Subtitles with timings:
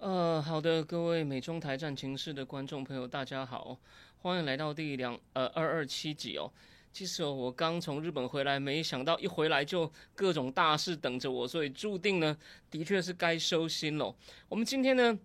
[0.00, 3.76] 呃，好的，各位美中台战情室的观众朋友，大家好，
[4.22, 6.50] 欢迎来到第两呃二二七集哦。
[6.90, 12.34] 其实哦，我刚从日本回来，没想到一回来就各种大事等着我，所以注定呢，
[12.70, 14.16] 的确是该收心喽。
[14.48, 15.18] 我们今天呢，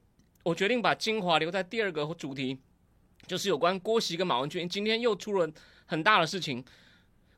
[0.43, 2.59] 我决定把精华留在第二个主题，
[3.25, 4.67] 就是有关郭席跟马文君。
[4.67, 5.49] 今天又出了
[5.85, 6.61] 很大的事情，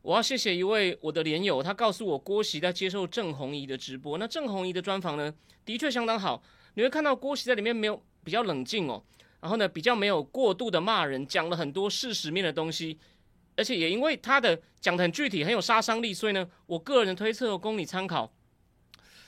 [0.01, 4.17] 我要谢谢一位我的连友，他告诉我郭席在接受郑红怡的直播。
[4.17, 5.31] 那郑红怡的专访呢，
[5.63, 6.41] 的确相当好。
[6.77, 9.03] 你会看到郭席在里面没有比较冷静哦，
[9.41, 12.99] 然后呢比较没有过度的骂人，讲了很多事实面的东西，
[13.55, 18.31] 而且也因为他的讲的很具体，很有杀伤力，所以呢，我个人的推测供你参考。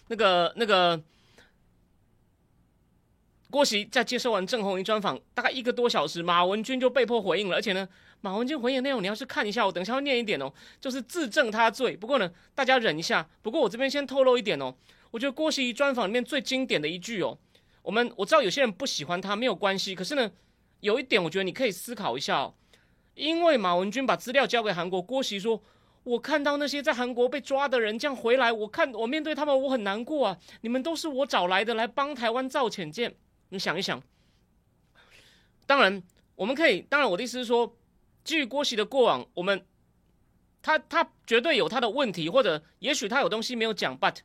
[0.10, 1.02] 那个那个
[3.50, 7.90] 郭席在接受完郑红怡专访，大概一个多小时，马文君就被迫回应了，而且呢，
[8.22, 11.98] 马文君回应内容你要是看一下，我等一下会念一点哦，就是自证他罪。
[11.98, 13.28] 不过呢，大家忍一下。
[13.42, 14.76] 不过我这边先透露一点哦。
[15.12, 17.38] 我觉得郭熙专访里面最经典的一句哦，
[17.82, 20.32] 我们我知道有些人不喜欢他没有关系，可是呢，
[20.82, 22.54] 有一点我觉得你可以思考一下哦，
[23.16, 25.64] 因为马文君把资料交给韩国，郭熙说，
[26.04, 33.16] 我看到那些在韩国被抓的人这样回来，我看我面对他们我很难过啊，你们都是我找来的来帮台湾造潜舰，
[33.50, 34.02] 你想一想，
[35.66, 36.04] 当然
[36.36, 37.76] 我们可以，当然我的意思是说，
[38.24, 39.66] 基于郭熙的过往，我们
[40.62, 44.18] 他他绝对有他的问题，或者也许他有东西没有讲，but。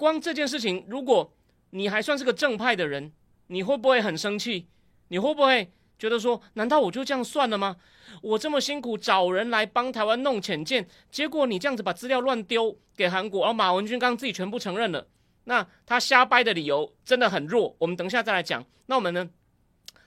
[0.00, 1.30] 光这件事情，如果
[1.72, 3.12] 你还算是个正派的人，
[3.48, 4.66] 你会不会很生气？
[5.08, 7.76] 你会不会觉得说，难道我就这样算了吗？
[8.22, 15.06] 我这么辛苦找人来帮台湾弄潜舰，结果你这样子把资料乱丢给韩国，而马文君刚刚自己全部承认了，
[15.44, 17.76] 那他瞎掰的理由真的很弱。
[17.80, 18.64] 我们等一下再来讲。
[18.86, 19.28] 那我们呢，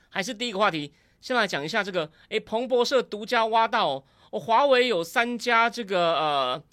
[0.09, 2.11] 还是第一个话题，先来讲一下这个。
[2.29, 6.63] 诶，彭博社独家挖到，哦，华为有三家这个呃，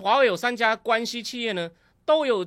[0.00, 1.70] 华为有三家关系企业呢，
[2.04, 2.44] 都有。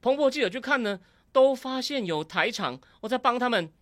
[0.00, 1.00] 彭博记者去看呢，
[1.32, 3.72] 都发现有台厂我在帮他们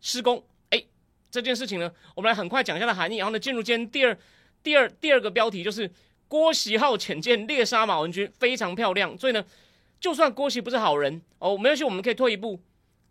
[0.00, 0.44] 施工。
[0.70, 0.84] 哎，
[1.30, 3.16] 这件事情呢，我们来很快讲一下的含义。
[3.16, 4.18] 然后呢，进入今天第二、
[4.62, 5.90] 第二、第二个标题就是
[6.28, 9.16] 郭喜号潜舰猎杀马文君，非常漂亮。
[9.18, 9.44] 所以呢，
[10.00, 12.60] 就算郭喜不是好人哦，没关系，我们可以退一步。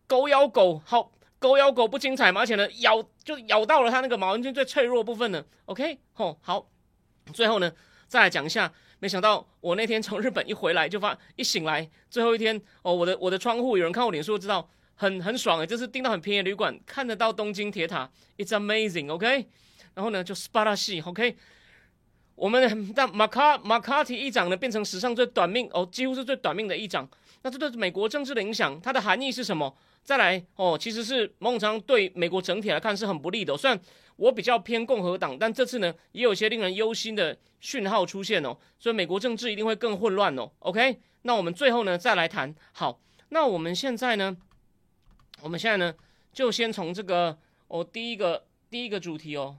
[0.08, 2.42] 狗咬狗，好，狗咬狗不精彩吗？
[2.42, 5.44] 而且呢，咬就咬到了他那个马文君最脆弱部分呢。
[5.66, 6.68] OK，吼，好，
[7.34, 7.72] 最后呢，
[8.08, 8.72] 再来讲一下。
[9.04, 14.66] 没想到我那天从日本一回来就发一醒来最后一天哦，我的我的窗户有人看我脸书知道
[14.96, 19.46] 很很爽诶，就是订到很便宜的旅馆，看得到东京铁塔，It's amazing，OK。
[19.94, 21.36] 然后呢就 Sparashi，OK。
[22.36, 27.06] 我们但马卡马卡提议长呢变成史上最短命哦，几乎是最短命的议长。
[27.42, 29.76] 那这对美国政治的影响，它的含义是什么？
[30.04, 33.80] 再来哦，其实是孟常对美国整体来看是很不利的，虽然。
[34.16, 40.52] 我比较偏共和党，但这次呢，也有些令人忧心的讯号出现哦，所以美国政治一定会更混乱哦。
[40.60, 42.54] OK，那我们最后呢，再来谈。
[42.74, 44.38] 好，那我们现在呢，
[45.42, 45.96] 我们现在呢，
[46.32, 47.36] 就先从这个
[47.68, 49.58] 哦，第一个第一个主题哦，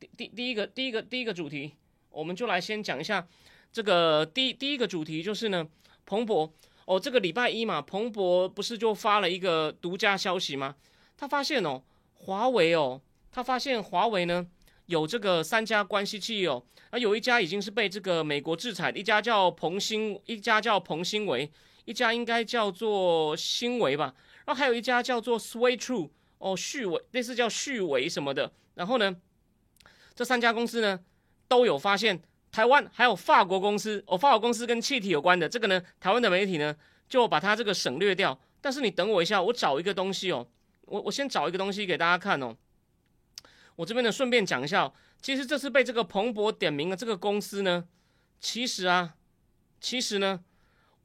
[0.00, 1.74] 第第第一个第一个第一个主题，
[2.08, 3.28] 我们就来先讲一下
[3.70, 5.68] 这个第第一个主题就是呢，
[6.06, 6.50] 彭博
[6.86, 10.74] 哦，这个礼拜一嘛，彭博不是就发了一个独家消息吗？
[11.16, 11.82] 他发现哦，
[12.14, 13.02] 华为哦。
[13.30, 14.46] 他发现华为呢
[14.86, 21.50] 有这个三家关系企业哦，而有一家已经是被这个美国制裁，一家叫鹏兴，一家叫鹏兴维，
[21.84, 24.14] 一家应该叫做新维吧，
[24.46, 26.08] 然后还有一家叫做 Sway True
[26.38, 28.52] 哦，旭维类似叫旭维什么的。
[28.74, 29.16] 然后呢，
[30.14, 31.00] 这三家公司呢
[31.48, 32.22] 都有发现
[32.56, 36.74] 台湾还有法国公司哦，法国公司跟气体有关的这个呢，台湾的媒体呢
[37.06, 38.40] 就把它这个省略掉。
[38.62, 40.48] 但是你等我一下，我找一个东西哦，
[40.86, 42.56] 我我先找一个东西给大家看哦。
[43.74, 47.84] 我这边呢，顺便讲一下，其实这次被这个彭博点名的这个公司呢，
[48.40, 49.16] 其实啊，
[49.78, 50.40] 其实呢，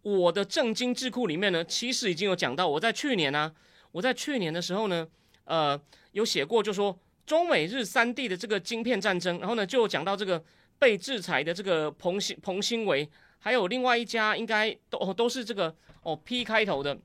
[0.03, 3.53] 我的正经智库里面呢，其实已经有讲到，我在去年呢，
[3.91, 5.05] 我在去年的时候呢，
[5.43, 5.77] 呃，
[6.13, 10.41] 有写过，就说中美日三地的这个晶片战争，然后呢，就讲到这个
[10.81, 13.07] 被制裁的这个彭新彭新维，
[13.37, 16.97] 还有另外一家应该都都是这个哦 P 开头的。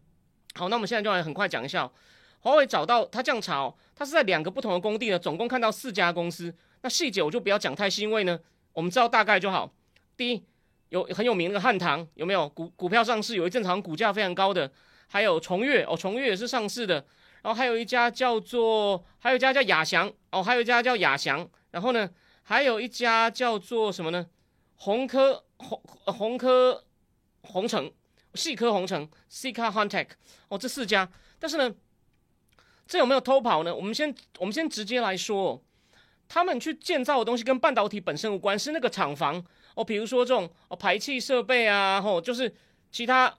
[0.55, 1.91] 好，那我们现在就来很快讲一下。
[2.41, 6.55] 华为找到他这样查，他是在两个不同的工地呢，总共看到四家公司。
[6.81, 8.41] 那细节我就不要讲太细，因为呢，
[8.73, 9.71] 我们知道大概就好。
[10.17, 10.43] 第一，
[10.89, 13.37] 有很有名的汉唐，有没有股股票上市？
[13.37, 14.73] 有一阵好像股价非常高的，
[15.07, 17.05] 还有重越哦，重越也是上市的。
[17.43, 22.09] 然后还有一家叫做，还有一家叫亚翔哦，还有一家叫亚翔，然后呢，
[22.49, 24.29] 还有一家叫做什么呢？
[24.77, 26.85] 红科红红科
[27.43, 27.93] 红城，
[28.35, 30.11] 细科红城 s i k a h u n t e c
[30.47, 31.11] 哦，这四家，
[31.41, 31.75] 但是呢，
[32.87, 33.75] 这有没有偷跑呢？
[33.75, 35.61] 我们先我们先直接来说，
[36.29, 39.45] 他们去建造的东西跟半导体本身无关，是那个厂房
[39.75, 42.55] 哦，比如说这种哦排气设备啊，吼，就是
[42.93, 43.37] 其他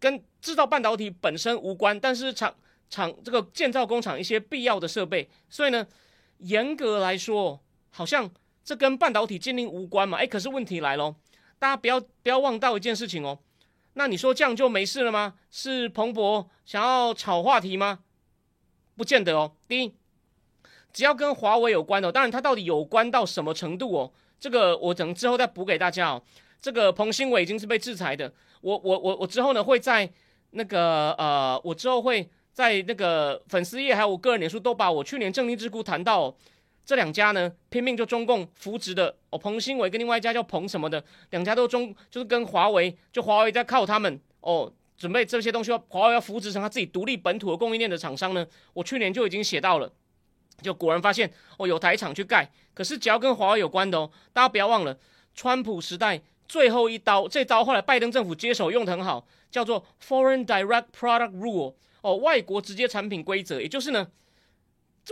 [0.00, 2.52] 跟制造半导体本身无关，但是厂。
[2.90, 5.86] 厂这个建造工厂一些必要的设备，所以呢，
[6.38, 8.30] 严格来说，好像
[8.68, 10.18] 这跟半导体禁令无关嘛？
[10.18, 11.16] 哎，可是问题来了，
[11.58, 13.38] 大家不要不要忘到一件事情哦。
[13.94, 15.36] 那你说这样就没事了吗？
[15.50, 18.00] 是彭博想要炒话题吗？
[18.94, 19.52] 不见得哦。
[19.66, 19.94] 第一，
[20.92, 24.12] 只要跟华为有关的，当然它到底有关到什么程度哦？
[24.38, 26.22] 这个我等之后再补给大家哦。
[26.60, 28.30] 这个彭新伟已经是被制裁的，
[28.60, 30.12] 我我我我之后呢会在
[30.50, 32.28] 那个呃，我之后会。
[32.50, 36.36] 在那个粉丝页还有我个人脸书都把我去年正定智库谈到
[36.88, 48.46] 这两家呢，拼命就中共扶植的哦，彭新伟跟另外一家叫彭什么的，两家都中就是跟华为，就华为在靠他们哦，准备这些东西，华为要扶植成他自己独立本土的供应链的厂商呢。
[48.72, 49.92] 我去年就已经写到了，
[50.62, 54.98] 就果然发现哦，有台厂去盖，可是只要跟华为有关的哦，大家不要忘了，
[55.34, 61.74] 川普时代最后一刀，这刀后来拜登政府接手用的很好，叫做 Foreign Direct Product Rule。
[62.00, 64.08] 哦，外国直接产品规则，也就是呢，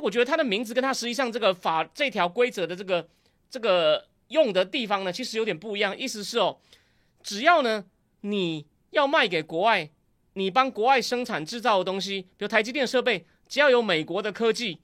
[0.03, 3.09] 我觉得它的名字跟它实际上这个法这条规则的这个
[3.49, 5.97] 这个用的地方呢，其实有点不一样。
[5.97, 6.59] 意思是哦，
[7.23, 7.85] 只要呢
[8.21, 9.91] 你要卖给国外，
[10.35, 14.81] 你帮国外生产制造的东西，比如台积电设备，只要有美国的科技，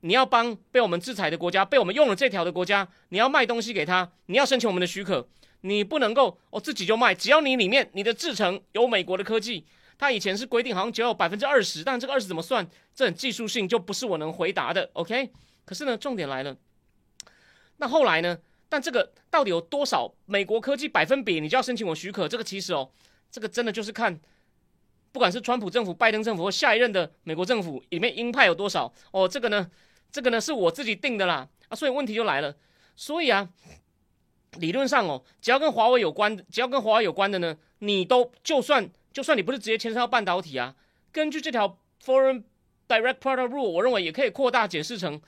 [0.00, 5.28] 你要帮被我们制裁的国家，被我们用了这条的国家，你要卖东西给他，你要申请我们的许可，
[5.60, 9.66] 你不能够哦自己就卖，只要你里面你的制成有美国的科技。
[10.02, 12.68] 他以前是规定好像只有百分之二十，但这个二十怎么算？
[12.92, 14.90] 这很技术性，就不是我能回答的。
[14.94, 15.30] OK，
[15.64, 16.56] 可是呢，重点来了，
[17.76, 18.36] 那后来呢？
[18.68, 21.38] 但这个到底有多少美国科技百分比？
[21.38, 22.26] 你就要申请我许可。
[22.26, 22.90] 这个其实哦，
[23.30, 24.18] 这个真的就是看，
[25.12, 29.28] 不管是川普政府、拜登政府或下一任的美国政府里面鹰派有多少哦。
[29.28, 29.70] 这个呢，
[30.10, 31.76] 这个呢是我自己定的啦啊。
[31.76, 32.56] 所以问题就来了，
[32.96, 33.48] 所以啊，
[34.56, 38.90] 理论上哦，只要跟华为有关，只要跟华为有关的呢，你都就算。
[39.12, 40.74] 就算你不是直接牵涉到半导体啊，
[41.12, 42.44] 根据这条 Foreign
[42.88, 45.20] Direct Product Rule，我认为也可以扩大解释成，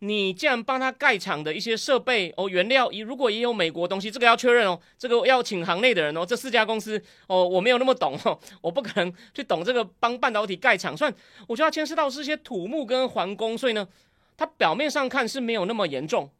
[0.00, 11.14] 你既然帮他盖厂的一些设备哦，原料，如果也有美国东西，这个要确认哦，这个要请行内的人哦，这四家公司哦，我没有那么懂哦， 我不可能去懂这个帮半导体盖厂，算
[11.46, 13.88] 我觉得牵涉到是些土木跟环工，所以呢，
[14.36, 16.30] 它表面上看是没有那么严重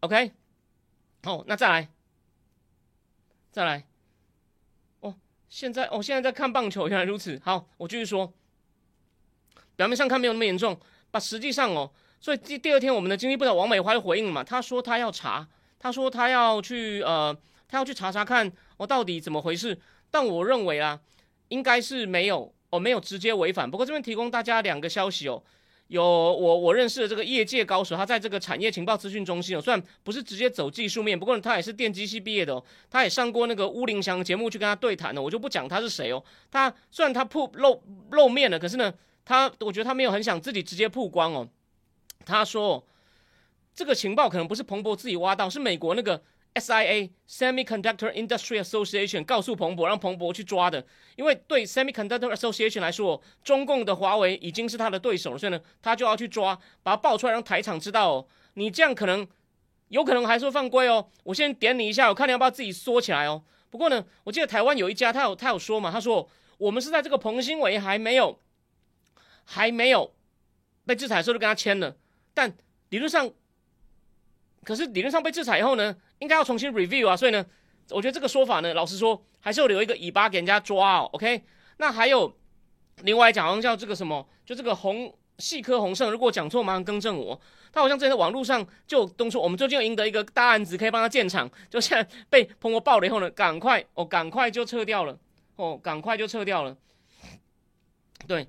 [0.00, 0.32] ，OK，
[1.24, 1.88] 好，那再来，
[3.50, 3.89] 再来。
[5.50, 7.38] 现在哦，现在在看棒球，原来如此。
[7.44, 8.32] 好，我继续说。
[9.74, 10.78] 表面上看没有那么严重，
[11.10, 15.48] 把实际上哦，所以第第二天，我们的经济部长王美花就回应了嘛，他说他要查，
[15.78, 17.36] 他说他要去呃，
[17.66, 19.78] 他要去查查看哦，到底怎么回事。
[20.10, 21.00] 但我认为啊，
[21.48, 23.68] 应该是没有哦，没有直接违反。
[23.68, 25.42] 不过这边提供大家两个消息哦。
[25.90, 36.22] 有我我认识的这个业界高手，他在这个产业情报资讯中心哦，虽然不是直接走技术面，不过他也是电机系毕业的哦，他也上过那个乌林祥节目去跟他对谈的，我就不讲他是谁哦。
[36.48, 37.82] 他虽然他曝露
[38.12, 38.94] 露面了，可是呢，
[39.24, 41.48] 他我觉得他没有很想自己直接曝光哦。
[42.24, 42.86] 他说
[43.74, 46.22] 这个情报可能不是彭博自己挖到，是美国那个。
[46.54, 58.26] SIA Semiconductor Industry Association 告诉彭博，让彭博去抓的，因为对 Semiconductor Association 来说，中共的华为已经是他的对手了，所以呢，他就要去抓，把它爆出来，让台厂知道哦。
[58.54, 59.26] 你这样可能
[59.88, 61.08] 有可能还是会犯规哦。
[61.22, 63.44] 我先点你一下，我看你要不要自己缩起来哦。
[63.70, 66.28] 不过呢，我记得台湾有一家，他有他有说嘛，他说
[66.58, 68.40] 我们是在这个彭新伟还没有
[69.44, 70.12] 还没有
[70.84, 71.96] 被制裁的时候就跟他签了，
[72.34, 72.52] 但
[72.88, 73.30] 理论上，
[74.64, 75.96] 可是理论上被制裁以后呢？
[76.20, 77.44] 应该要重新 review 啊，所以呢，
[77.90, 81.10] 我觉得这个说法呢，老实说，还是要留一个尾巴给人家抓哦。
[81.12, 81.42] OK，
[81.78, 82.34] 那还有
[83.02, 87.40] 另外讲，好像叫这个什么，就这个红细科红胜，如果讲错，马上更正我。
[87.72, 95.18] 他好像之前在网络上就东说，我们最近要赢得一个大案子，可以帮他建厂，就现在被彭博爆了以后呢，赶快哦，赶快就撤掉了
[95.56, 96.76] 哦，赶快就撤掉了。
[98.26, 98.46] 对，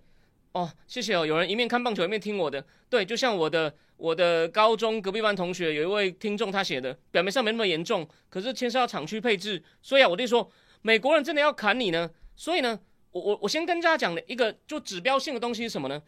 [0.54, 3.74] 哦，谢谢哦，有人一面看棒球一面听我的，对，就像我的。
[4.02, 10.50] 我的高中隔壁班同学有一位听众，他写的表面上没那么严重，可是牵涉到厂区配置，所以啊，我就说
[10.82, 12.10] 美国人真的要砍你呢。
[12.36, 12.80] 所以呢，
[13.12, 16.02] 我我我先跟大家讲的一个就指标性的东西是什么呢？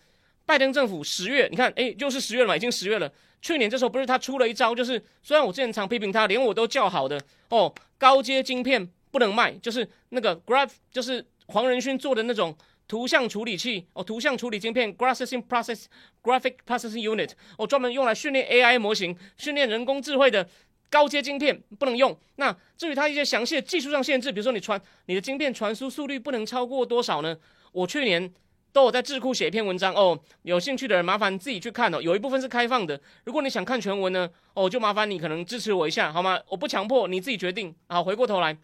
[0.44, 3.14] 拜登政府十月，你看，哎，就是十月了嘛，已经十月了。
[3.44, 15.86] 去年这时候不是他出了一招，就是虽然我之前常批评他，连我都叫好的哦，高阶晶片不能卖，就是那个 Graph，就是黄仁勋做的那种图像处理器哦，图像处理晶片 （Processing Process
[16.22, 20.48] Graphic Processing Unit） 哦，专门用来训练 AI 模型、训练人工智慧的
[20.90, 22.16] 高阶晶片不能用。
[22.36, 27.38] 那至于它一些详细的技术上限制，比如说你传你的晶片传输速率不能超过多少呢？
[27.72, 28.32] 我去年
[28.72, 33.00] 都有在智库写一篇文章哦，有兴趣的人麻烦自己去看哦，有一部分是开放的。
[33.24, 36.40] 如果你想看全文呢，哦，就麻烦你可能支持我一下好吗？
[36.50, 37.74] 我不强迫，你自己决定。
[37.88, 38.56] 好，回过头来，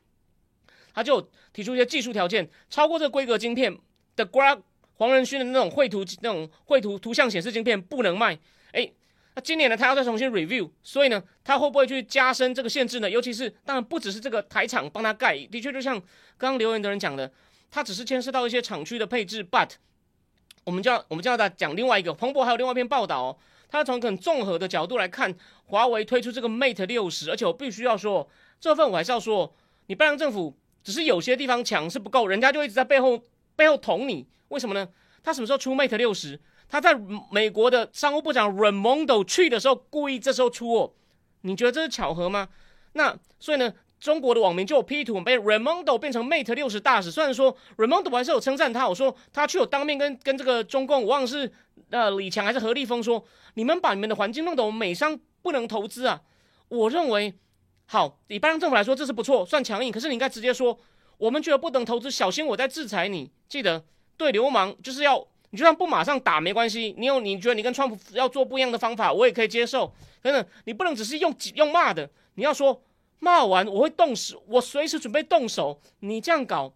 [0.94, 1.22] 他就
[1.54, 3.76] 提出一些技术条件，超过这个规格晶片。
[4.20, 4.60] 的 Gra
[4.96, 8.38] 黄仁勋的那种绘图那种绘图图像显示镜片不能卖，
[8.74, 8.92] 哎，
[9.34, 13.10] 那今年呢他要再重新 review，所以呢他会不会去加深这个限制呢？
[13.10, 15.98] 尤其是当然不只是这个台厂帮他盖，的确就像
[16.38, 17.32] 刚刚留言的人讲的，
[17.72, 19.70] 他只是牵涉到一些厂区的配置，but
[20.66, 23.38] 我们就要我们就要再讲另外一个，彭博还有另外一篇报道，哦，
[23.70, 25.34] 他从很综合的角度来看
[25.68, 29.56] 华为推出这个 Mate 六十，而且我必须要说这份我还是要说，
[29.88, 33.24] 你拜登政府只是有些地方强是不够，人家就一直在背后。
[33.60, 34.88] 背后捅你，为什么呢？
[35.22, 36.40] 他什么时候出 Mate 六十？
[36.70, 36.98] 他在
[37.30, 40.94] 美国的商务部长 Raimondo 去的时候，故意这时候出哦。
[41.42, 42.48] 你觉得这是巧合吗？
[42.94, 47.12] 那所以呢，中国的网民就有 P 图被 Raimondo 变成 Mate 六十大使。
[47.12, 51.52] 虽然说 Raimondo 还是有称赞他，我说他去有当面跟跟这个中共，我忘了是
[51.90, 53.22] 呃李强还是何立峰说，
[53.56, 56.22] 你们把你们的环境弄得我美商不能投资啊。
[56.70, 57.34] 我认为
[57.88, 59.92] 好，以拜登政府来说这是不错，算强硬。
[59.92, 60.80] 可是你应该直接说。
[61.20, 63.30] 我们觉得不能投资，小心我在制裁你。
[63.48, 63.84] 记得
[64.16, 69.94] 对流氓就是要，你就算不马上打没关系，你有你觉得你跟川普要做不一样的方法，我也可以接受。
[70.22, 72.82] 等等，你不能只是用用骂的，你要说
[73.20, 75.82] 骂完我会动手，我随时准备动手。
[76.00, 76.74] 你这样搞，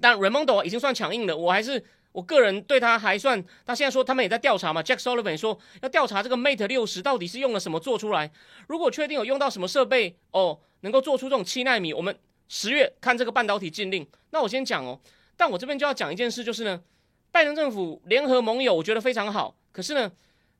[0.00, 3.42] 但 Raimondo 已经算强硬了，我还是我个人对他还算。
[3.64, 8.30] 他现在说他们也在调查嘛，Jack Sullivan 说要调查这个 Mate 六十到底是用了什么做出来。
[8.66, 12.14] 如果确定有用到什么设备哦，能够做出这种七纳米，我们。
[12.54, 15.00] 十月看这个半导体禁令，那我先讲哦。
[15.38, 16.82] 但我这边就要讲一件事，就是呢，
[17.30, 19.56] 拜登政府联合盟友，我觉得非常好。
[19.72, 20.12] 可是呢，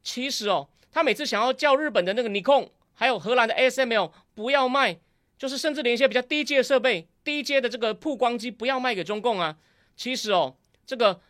[0.02, 4.98] 其实哦，他每次想要叫日本的那个尼控，还有荷兰的 ASML 不要卖，
[5.36, 9.58] 就是甚至连一些比较低阶的设备、低阶的这个曝光机不要卖给中共啊。
[9.94, 10.56] 其实哦，
[10.86, 11.20] 这个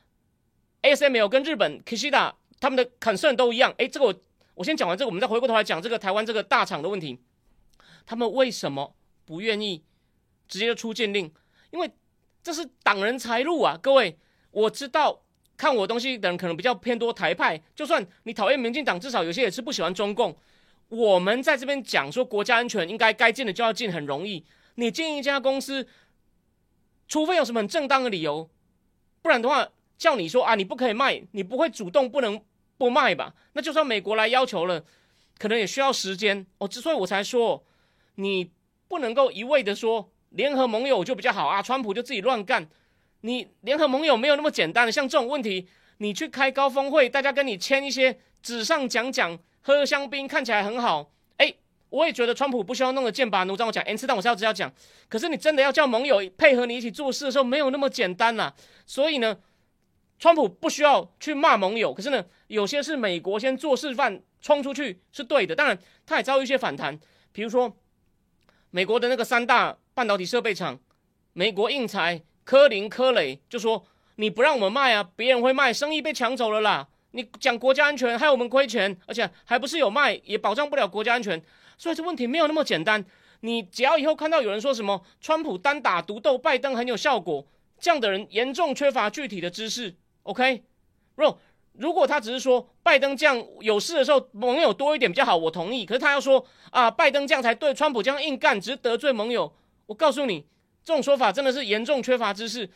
[0.83, 3.75] ASML 跟日本 Kishida 他们的 concern 都一样。
[3.79, 4.15] 诶，这个我
[4.55, 7.19] 我先讲完这个，我们再回过头来讲这个台湾这个大厂的问题。
[8.07, 9.83] 他们为什么不愿意？
[10.53, 11.33] 直接就出禁令，
[11.71, 11.91] 因为
[12.43, 13.79] 这是挡人财路啊！
[13.81, 14.19] 各位，
[14.51, 15.23] 我知道
[15.57, 20.37] 看我东西的人可能比较偏多台派，就算你讨厌民进党，至少有些也是不喜欢中共。
[20.89, 24.45] 我们在这边讲说国家安全应该该进的就要进，很容易。
[24.75, 25.89] 你进一家公司，
[27.09, 28.51] 除非有什么很正当的理由，
[29.23, 29.67] 不然的话
[29.97, 32.39] 叫你说啊你不可以卖，你不会主动不能
[32.77, 33.35] 不卖吧？
[33.55, 34.85] 那就算美国来要求了，
[35.39, 36.45] 可能也需要时间。
[36.59, 37.65] 哦，之所以我才说
[38.17, 38.51] 你
[38.89, 40.11] 不能够一味的说。
[40.35, 42.69] 联合盟友就比较好啊，川普就自己乱干。
[43.23, 51.11] 你联合盟友没有那么简单的，像这种问题，你去开高峰会，大家跟你签一些纸上讲讲，喝香槟看起来很好。
[51.37, 51.55] 哎，
[51.91, 53.67] 我也觉得川普不需要弄得剑拔弩张。
[53.69, 54.73] 我讲 N 次，但我是要直接讲。
[55.09, 58.53] 可是你真的要叫盟友配合你一起做事的时候，没有那么简单呐。
[58.87, 59.39] 所以呢，
[60.19, 65.55] 川普不需要去骂盟友，可是呢，有些是美国先做示范，冲出去是对的。
[65.55, 66.99] 当然，他也遭遇一些反弹，
[67.31, 67.73] 比如说
[68.73, 69.79] 美国的那个三大。
[69.95, 70.81] 半导体设备厂，
[71.35, 73.85] 美国印材、科林、科磊就说
[74.17, 76.89] ：“你不让我们卖啊，别人会卖，生意被抢走了啦。
[77.11, 81.43] 你讲国家安全，害我们亏钱，而且还不是有卖，也保障不了国家安全。
[81.77, 83.05] 所以这问题没有那么简单。
[83.41, 87.47] 你只要以后看到有人说什么川普单打独斗，拜登很有效果，
[87.79, 89.95] 这样的人严重缺乏具体的知识。
[90.23, 90.65] OK，
[91.17, 91.39] 若
[91.75, 95.87] 如果他只是说拜登这样有事的时候盟友多一点比较好，我同意。
[95.87, 99.53] 可是他要说啊，拜登这样才对，川普这样硬干只是得罪盟友。”
[99.87, 100.47] 我告诉你，
[100.85, 102.69] 这种说法真的是严重缺乏知识。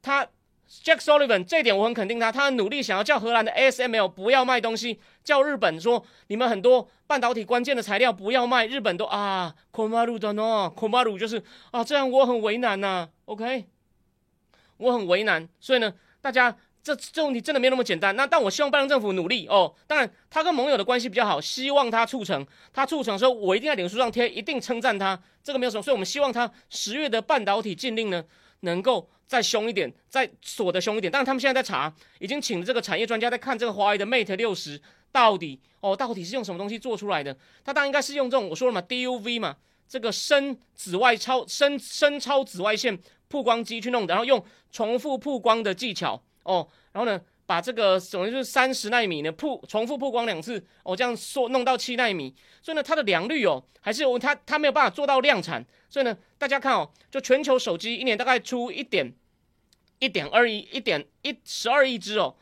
[0.00, 0.24] 他
[0.68, 13.08] Jack Sullivan 这一点我很肯定他，他很努力想要叫荷兰的 ASML 不要卖东西，叫日本说你们很多半导体关键的材料不要卖，日本都啊 Komaru 的呢，Komaru 就是啊，这样我很为难呐。
[13.26, 13.66] OK，
[14.78, 16.56] 我很为难，所以呢，大家。
[16.84, 18.14] 这这问题真的没有那么简单。
[18.14, 19.74] 那但我希望拜登政府努力哦。
[19.86, 22.46] 当然，他跟盟友的关系比较好，希望他促成。
[22.74, 25.18] 他促成的时候，我一定在脸书上贴，一定称赞他。
[25.42, 25.82] 这个没有什么。
[25.82, 28.22] 所以我们希望他十月的半导体禁令呢，
[28.60, 31.10] 能够再凶一点，再锁的凶一点。
[31.10, 34.78] 但是他们现在在查，已经请了这个产业专家在看这个华为的 Mate 六十
[35.10, 37.34] 到底哦，到底是用什么东西做出来的？
[37.64, 39.56] 他当然应该是用这种我说了嘛，DUV 嘛，
[39.88, 42.98] 这个深紫外超深深超紫外线
[43.28, 46.22] 曝光机去弄的，然后用重复曝光的技巧。
[46.44, 59.12] 哦，然后呢，把这个等于是三十纳米呢，曝重复曝光两次，哦，这样说弄到七纳米，所以呢，它的良率哦，还是它它没有办法做到量产，所以呢，大家看哦，就全球手机一年大概出一点
[59.98, 62.34] 一点二亿，一点一十二亿只哦。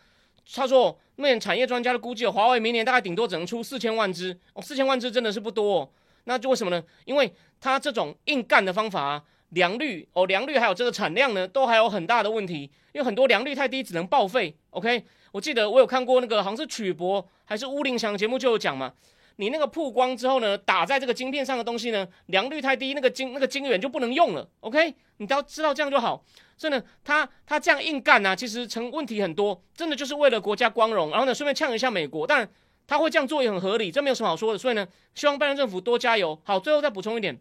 [0.55, 5.91] 他说，那产业专家的估计，华为明年大概顶多只能出四千万只哦，四千万只真的是不多哦。
[6.25, 6.83] 那就为什么呢？
[7.05, 14.55] 因为它这种硬干的方法啊，良率哦，良率还有这个产量呢，都还有很大的问题，因为很多良率太低，只能报废。
[14.71, 18.93] OK，我记得我有看过那个好像是曲博还是乌林祥节目就有讲嘛。
[19.37, 24.47] 你那个曝光之后呢，打在这个晶片上的东西呢，良率太低，那个晶那个晶圆就不能用了。
[24.61, 26.23] OK，你都要知道这样就好。
[26.59, 31.11] 所以呢，他他这样硬干呢，其实成问题很多，真的就是为了国家光荣。
[31.11, 32.49] 然后呢，顺便呛一下美国，但
[32.87, 34.59] 他会这样做也很合理，这没有什么好说的。
[34.59, 36.39] 所以呢，希望拜登政府多加油。
[36.45, 37.41] 好，最后再补充一点，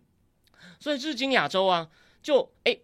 [0.79, 1.89] 所以日经亚洲啊，
[2.21, 2.77] 就哎，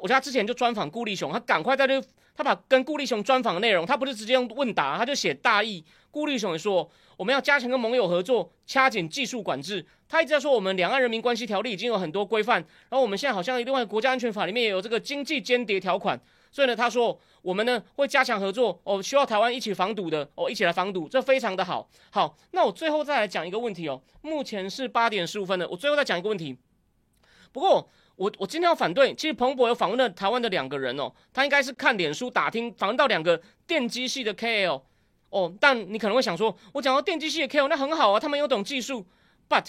[0.00, 2.02] 我家之前就专访顾立雄，他赶快在这，
[2.34, 5.84] 他把跟顾立雄专访的内容，他不是直接用问答，他就写大意。
[6.10, 6.90] 顾立雄也说。
[7.16, 9.84] 我们要加强跟盟友合作，掐紧技术管制。
[10.08, 12.56] 他一直在说，我们两岸人民关系条例已经有很多规范，
[12.88, 16.18] 然后我们现在好像另外国家安全法里面也有这个经济间谍条款。
[16.50, 21.86] 所以呢，他说我们呢会加强合作，哦，需要台湾一起防堵的，哦，一起来防堵，这非常的好。
[22.08, 24.00] 好，那我最后再来讲一个问题哦。
[24.22, 26.56] 目前是八点十五分了，我最后再讲一个问题。
[27.52, 27.86] 不过
[28.20, 34.82] 我我今天要反对，其实彭博有访问了台湾的两个人哦，他应该是看脸书打听访问到两个电机系的 KL。
[35.30, 39.06] 哦，但你可能会想说，我讲到电机系的 K L，那很好啊，他们有懂技术。
[39.48, 39.68] But，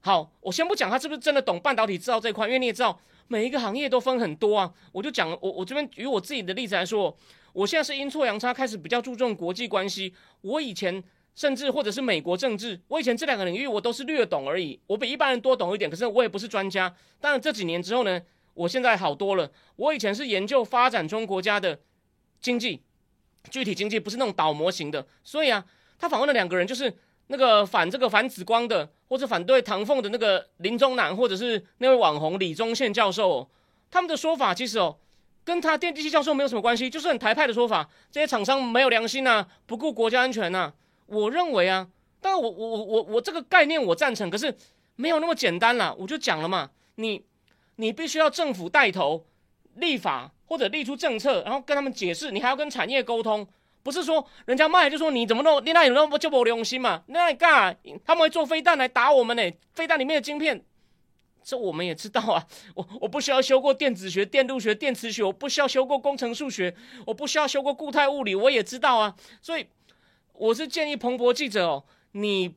[0.00, 4.72] 好，我先不讲他是不是真的懂半导体制造这块，因为你也知道，每一个行业都分很多啊。
[4.92, 7.14] 我就讲，我我这边以我自己的例子来说，
[7.52, 10.14] 我现在是阴错阳差开始比较注重国际关系。
[10.40, 11.02] 我以前
[11.34, 16.94] 甚至或者是美国政治，我以前这两个领域我都是略懂而已，我比一般人多懂一点，可是我也不是专家。
[17.20, 18.20] 但这几年之后呢，
[18.54, 19.50] 我现在好多了。
[19.76, 21.80] 我以前是研究发展中国家的
[22.40, 22.82] 经济。
[23.50, 25.64] 具体经济不是那种倒模型的，所以啊，
[25.98, 26.96] 他访问了两个人，就是
[27.26, 33.50] 那个反这个反紫光的，或者反对唐凤的那个林中南，或者是那位网红李宗宪教授，
[33.90, 34.96] 他们的说法其实哦，
[35.42, 37.90] 跟他电机系教授没有什么关系，就是很台派的说法。
[38.12, 40.72] 这些厂商没有良心呐，不顾国家安全呐。
[41.06, 41.88] 我认为啊，
[42.20, 44.54] 当然我我我我我这个概念我赞成，可是
[44.96, 45.94] 没有那么简单啦。
[45.98, 47.24] 我就讲了嘛，你
[47.76, 49.24] 你必须要政府带头
[49.74, 50.32] 立法。
[50.52, 53.46] 或者立出政策，然后跟他们解释，你还要跟产业沟通，
[53.82, 57.02] 不是说人家卖就说你怎么弄，你那有那么就不良心嘛？
[57.06, 57.74] 那你干？
[58.04, 59.50] 他们会做飞弹来打我们呢？
[59.72, 60.62] 飞弹里面的晶片，
[61.42, 62.46] 这我们也知道啊。
[62.76, 69.16] 我我不需要修过电子学、电路学、电磁学，我不需要修过工程数学，我不需要修过固态物理，我也知道啊。
[69.40, 69.66] 所以
[70.42, 72.54] 我是建议彭博记者哦，你。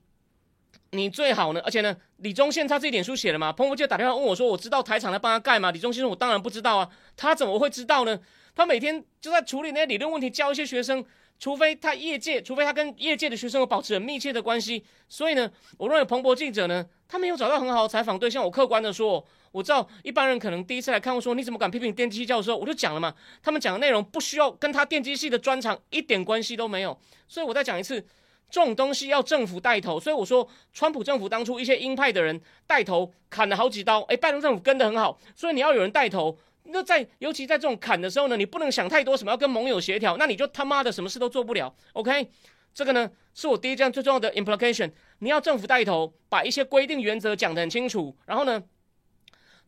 [0.92, 3.52] 你最好呢，而且呢，李宗宪他这点书写了嘛？
[3.52, 8.18] 彭博就打电话问我说：“我知道台场来帮他盖吗？”李宗宪说：“我当然不知道啊，他怎么会知道呢？
[8.56, 11.04] 他每天就在处理那些理论问题，教一些学生，
[11.38, 14.84] 除非他业界，除非他跟业界的学生有保持很密切的关系。
[15.10, 18.44] 所以呢，我认为彭博记者呢，他没有找到很好的采访对象。
[18.44, 26.98] 我客观的说，我知道一般人可能第一次来看我说：“你怎么敢批评电机系教授？”我就讲了嘛，他们讲的内容不需要跟他电机系的专长一点关系都没有。
[27.28, 28.06] 所以我再讲一次。
[28.48, 36.38] 这种东西要政府带头，所以我说，川普政府当初一些鹰派的人带头砍了好几刀，哎，拜登政府跟得很好，所以你要有人带头。
[36.66, 41.74] 那在尤其在这种砍的时候呢，你不能想太多，什么要跟盟友协调，那你就他妈的什么事都做不了。
[41.94, 42.30] OK，
[42.74, 48.16] 这个呢是我第一件最重要的 implication，你要政府带头，把一些规定原则讲得很清楚。
[48.26, 48.64] 然后呢，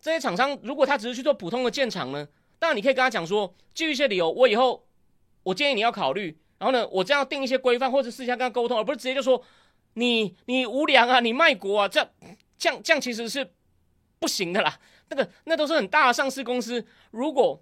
[0.02, 2.28] 这些厂商如果他只是去做普通的建厂呢，
[2.60, 4.88] 当然你可以跟他讲说，基于一些理由，我以后
[5.44, 6.38] 我建议你要考虑。
[6.60, 9.40] 然后呢，我这样定一些规范，或者私下跟他沟通，而不是直接就说
[9.94, 12.04] 你你无良啊，你卖国啊，这
[12.58, 13.48] 这样这样其实是
[14.18, 14.80] 不行的啦。
[15.10, 17.62] 那个那都是很大的上市公司，如果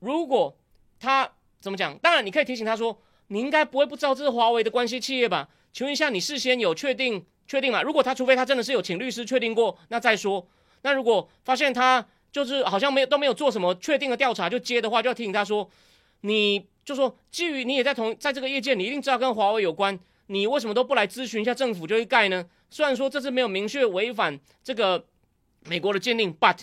[0.00, 0.56] 如果
[0.98, 1.30] 他
[1.60, 5.48] 怎么讲，当然你可以提醒他说，你应该不会不知道这是华为的关系企业吧？
[5.72, 7.82] 请问一下，你事先有确定确定吗？
[7.82, 10.46] 如果他除非他真的是有请律师确定过，那再说。
[10.82, 15.70] 那如果发现他就是好像没有都没有做什么确定的调查就接的话，就要提醒他说
[16.20, 16.66] 你。
[16.84, 22.44] 就说基于你也在同在这个业界，你一定知道跟华为有关，你为什么都不来咨询一下政府就会盖呢？
[22.68, 25.02] 虽然说这是没有明确违反这个
[25.64, 26.58] 美国的禁令，but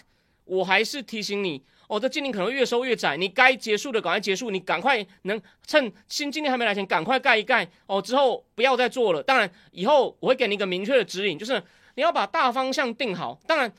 [0.46, 9.22] 我还是提醒你，哦，这禁令可能越收越窄，你该结束的赶快结束，你赶快能趁新禁令还没来前赶快盖一盖，哦，之后不要再做了。
[9.24, 11.62] 当然以后我会给你一个明确的指引，就是
[11.96, 13.40] 你要把大方向定好。
[13.46, 13.74] 当然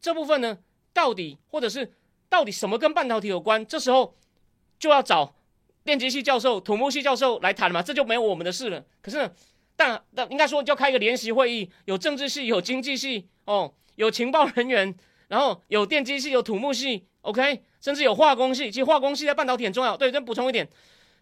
[0.00, 0.58] 这部分呢，
[0.92, 1.92] 到底或者是
[2.28, 4.16] 到底什么跟半导体有关，这时候
[4.78, 5.34] 就要找。
[5.84, 8.82] 电机系教授、土木系教授来谈嘛，这就没有我们的事了。
[9.02, 9.30] 可是，
[9.76, 14.94] 但但应该说就开一个联席会议，有政治系、有经济系哦，有情报人员，
[15.34, 18.70] 然后有电机系、有土木系，OK，甚至有化工系。
[18.70, 19.96] 其实化工系在半导体很重要。
[19.96, 20.70] 对，再补充一点，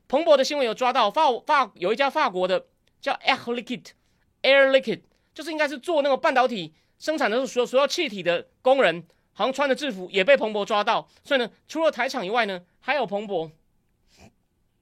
[0.07, 2.67] 彭博的新闻有抓到法法有一家法国的
[3.01, 5.01] 叫 Air Liquid，Air Liquid
[5.33, 11.09] 就是应该是做那个半导体生产的时候所有所有气体的工人，好像穿的制服也被彭博抓到。
[11.25, 13.51] 所以呢，除了台厂以外呢，还有彭博。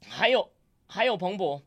[0.08, 0.50] 还有
[0.88, 1.62] 还有彭博，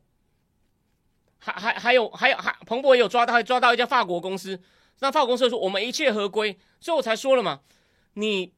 [1.39, 4.61] 还还还有还有还彭博也有抓到，还抓到一家法国公司，
[4.99, 7.59] 那法国公司说我们一切合规，所以我才说了嘛，
[8.13, 8.53] 你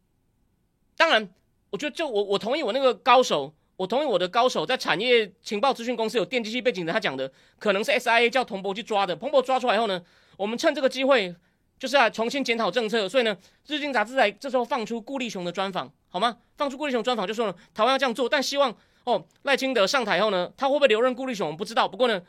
[0.96, 1.28] 当然，
[1.72, 10.02] 我觉得就我我同意我那个高手，我同意我的高手在产业情报资讯公司有电机系背景的，他讲的可能是 SIA 叫彭博去抓的，彭博抓出来以后呢，
[10.38, 11.36] 我们趁这个机会
[11.80, 13.36] 就是要重新检讨政策，所以呢，
[13.68, 16.38] 日经杂志在这时候放出顾立雄的专访，好吗？
[16.58, 22.22] 放出顾立雄专访就说了，台湾要这样做，但希望哦赖清德上台后呢，他会不会留任顾立雄，我们不知道，不过呢。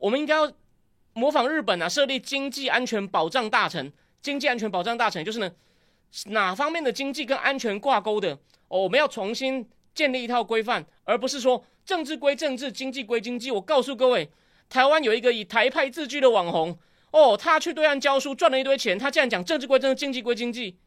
[0.00, 0.50] 我们应该要
[1.12, 3.92] 模仿日本啊，设立经济安全保障大臣。
[4.22, 5.50] 经济安全保障大臣就是呢，
[6.26, 13.50] 哪方面的经济跟安全挂钩的哦，我们要重新建立一套规范，而不是说政治归政治，经济归经济。
[13.50, 14.30] 我告诉各位，
[14.68, 16.78] 台湾有一个以台派自居的网红
[17.12, 20.78] 哦，他去对岸教书赚了一堆钱，他竟然讲政治归政治，经济归经济，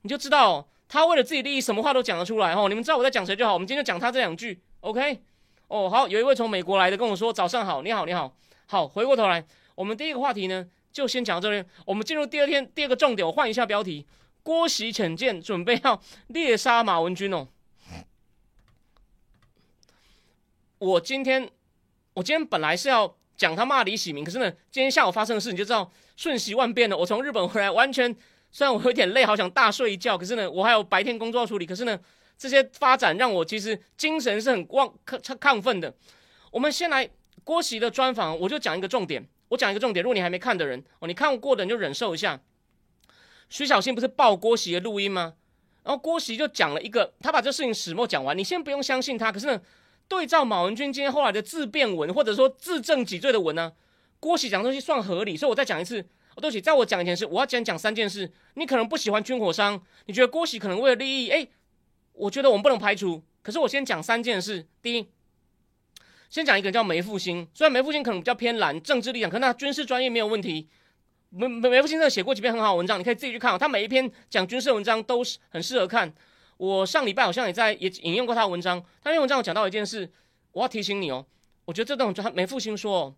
[0.00, 2.68] 你就知道他为了自己利益，什么话都讲得出来哦。
[2.68, 5.20] 你们知道我在讲谁就好，我们今天就讲他这两句，OK。
[5.68, 11.66] 哦，好，有一位从美国来的跟我说：“早上好，你好，你好，好。”回过头来，我们第一个话题呢，就先讲到这边。
[11.86, 14.06] 我们进入第二天第二个重点，我换一下标题：
[14.42, 17.48] 郭喜浅见，准备要猎杀马文君哦。
[20.78, 21.50] 我今天，
[22.12, 26.96] 我今天本来是要讲他骂李喜明，可是呢，今天下午发生的事，你就知道瞬息万变了。
[26.96, 28.14] 我从日本回来，完全
[28.52, 31.98] 虽然我有点累，好想大睡一觉，可是呢，我还有白天工作要处理，可是呢。
[32.36, 35.94] 这些发展让我其实精神是很旺亢亢奋的。
[36.50, 37.08] 我们先来
[37.42, 39.26] 郭喜的专访，我就讲一个重点。
[39.48, 42.40] 我讲一个重点，如果你还没看的人哦，你看过的你就忍受一下。
[43.48, 45.34] 徐小新不是报郭喜的录音吗？
[45.84, 48.36] 然后郭喜就讲了一个，他把这事情始末讲完。
[48.36, 49.60] 你先不用相信他，可是呢，
[50.08, 53.72] 对照马文君今天后来的自辩文，或者说自证己罪的文呢，
[54.18, 55.36] 郭喜讲的东西算合理。
[55.36, 58.32] 所以我再讲一次，哦，对不起，在我讲以前是我要讲讲三件事。
[58.54, 61.46] 你可能不喜欢军火商，你觉得郭喜可能为了利益，哎。
[62.14, 64.66] 我觉得我们不能排除，可是我先讲三件事。
[64.80, 65.06] 第一，
[66.30, 70.68] 先讲一个叫梅复兴，虽然梅复兴可能比较偏蓝，政治立场，可是他军事专业没有问题。
[71.30, 73.58] 梅梅梅复兴真的写过几篇很好的文章，你可以自己去看哦。
[73.58, 76.14] 他每一篇讲军事文章都是很适合看。
[76.56, 80.08] 我上礼拜好像也在也引用过他的文章，他那篇文章有讲到一件事，
[80.52, 81.26] 我要提醒你哦。
[81.64, 83.14] 我觉得这种梅复兴说，哦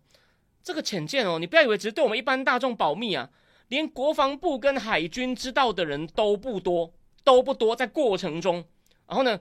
[0.63, 3.29] 这个浅见哦，你不要以为只是对我们一般大众保密啊，
[3.69, 6.91] 连国防部跟海军知道的人都不多，
[7.23, 8.65] 都不多，在过程中。
[9.07, 9.39] 然后呢，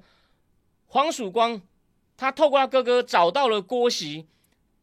[0.87, 1.61] 黄曙光
[2.17, 4.27] 他透过他哥哥找到了郭席，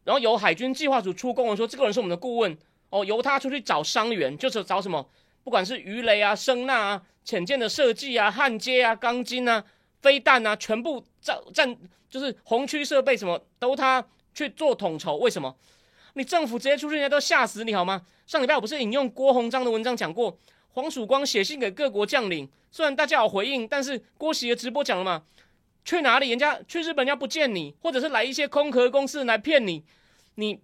[0.04, 2.56] 然后由海军计划组出公文说这个人是我们的顾问
[2.90, 5.08] 哦，由他出去找伤员，就是找什么，
[5.42, 9.64] 不管是鱼雷啊、声呐啊、潜舰的设计啊、焊接啊、钢筋啊、
[10.00, 11.76] 飞弹啊，全部战战
[12.08, 15.16] 就是红区设备什么都他去做统筹。
[15.16, 15.56] 为什么？
[16.12, 18.02] 你政府直接出去，人家都吓死你好吗？
[18.26, 20.38] 上礼拜我不是引用郭鸿章的文章讲过，
[20.74, 22.48] 黄曙光写信给各国将领。
[22.72, 25.22] 虽然大家有回应，但是郭喜的直播讲了嘛？
[25.84, 26.30] 去哪里？
[26.30, 29.84] 人家去日本，人家不见你，或者是来一些空壳公司来骗你，
[30.34, 30.58] 你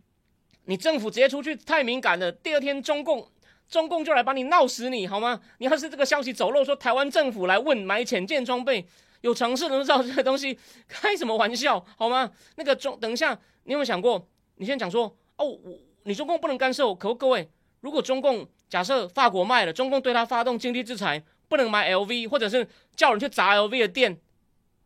[0.65, 2.33] 你政府直接出去太敏感了。
[2.33, 3.29] 第二天中共
[3.69, 5.41] 中共就来把你闹死你好吗？
[5.59, 8.85] 你要是这个消息走漏，说台湾政府来问买潜舰装备，
[9.21, 12.33] 有尝试能知道这个东西开什么玩笑好吗？
[12.57, 14.27] 那个中等一下，你有没有想过？
[14.57, 17.49] 你先讲说哦，我你中共不能干涉，可不各位？
[17.81, 21.23] 如果中共假设法国卖了，中共对他发动经济制裁。
[21.51, 24.21] 不能买 LV，或者是叫人去砸 LV 的店，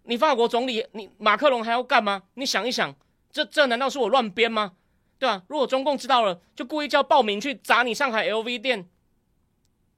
[0.04, 2.22] 你法国总理，你马克龙还要干吗？
[2.36, 2.96] 你想一想，
[3.30, 4.72] 这这难道是我乱编吗？
[5.18, 5.42] 对吧？
[5.48, 8.88] 如果中共知道了，就故意叫报名去砸你上海 LV 店，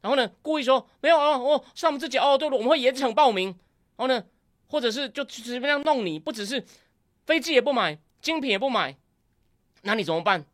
[0.00, 3.56] 然后呢，故意说没有哦，哦，是我们自己哦，对了，我们会严惩报名，
[3.96, 4.24] 然后呢，
[4.66, 6.66] 或者是就随便样弄你，不只是
[7.26, 8.96] 飞机也不买，精品也不买，
[9.82, 10.44] 那你怎么办？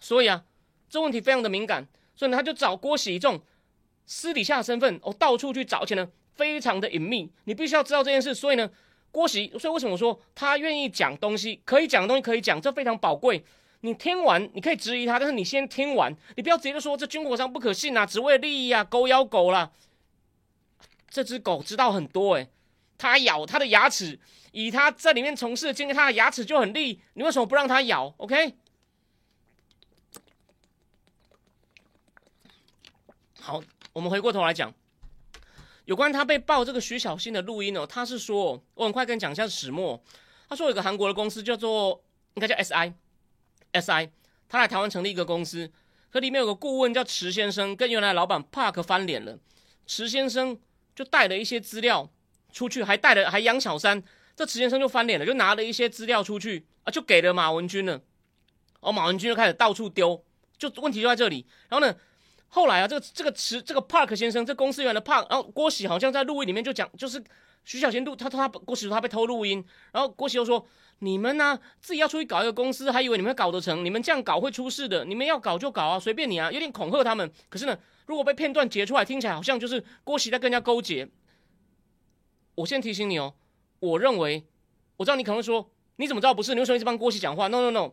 [0.00, 0.42] 所以啊，
[0.88, 3.40] 这问题非常的敏感，所以呢，他就找郭喜这种。
[4.04, 8.34] 私底下身份哦，到处去找，而且呢，非常的隐秘，你必须要知道这件事。
[8.34, 8.68] 所以呢，
[9.12, 13.44] 郭喜，所以为什么说他愿意讲东西，可以讲的东西可以讲，这非常宝贵。
[13.82, 19.70] 你听完，你可以质疑他，但是你先听完，你不要直接就说这军火商不可信啊，只为利益啊，狗咬狗啦。
[21.08, 22.48] 这只狗知道很多诶，
[22.98, 24.18] 它咬它的牙齿，
[24.50, 28.56] 以它在里面从事的经验，它的牙齿就很利，你为什么不让它咬？OK？
[33.42, 33.60] 好。
[33.92, 34.72] 我们回过头来讲，
[35.84, 40.02] 有关他被爆这个徐小新的录音哦，他是说，我很快跟你讲一下始末。
[40.48, 42.02] 他说有个韩国的公司叫做，
[42.34, 44.08] 应该叫 SI，SI，
[44.48, 45.70] 他来台湾成立一个公司，
[46.10, 49.38] 可里面有个顾问叫池先生，跟原来老板 Park 翻脸了。
[49.84, 50.58] 池先生
[50.94, 52.08] 就带了一些资料
[52.52, 54.02] 出去，还带了还养小三，
[54.36, 58.00] 这池先生就翻脸了，就拿了一些资料出去啊，就给了马文君了。
[58.80, 60.24] 哦，马文君就开始到处丢，
[60.56, 61.44] 就问题就在这里。
[61.68, 61.94] 然后呢？
[62.54, 67.22] 后来啊，这个这个词这个 Park 先生，这公司员的 Park，然后郭喜好像在录音里面就讲，就是
[67.64, 70.66] 徐小贤录他他郭喜说他被偷录音，然后郭喜又说
[70.98, 77.32] 你们呢自己要出去搞一个公司，还以为你们会搞得成，你们这样搞会出事的，你们要搞就搞啊，随便你啊，有点恐吓他们。
[77.48, 81.08] 可是呢，如果被片段截出来，听起来好像就是郭喜在跟人家勾结。
[82.56, 83.32] 我先提醒你哦，
[83.80, 84.44] 我认为
[84.98, 86.52] 我知道你可能会说你怎么知道不是？
[86.52, 87.92] 你为什么一直帮郭喜讲话？No No No，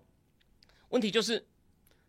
[0.90, 1.48] 问题就是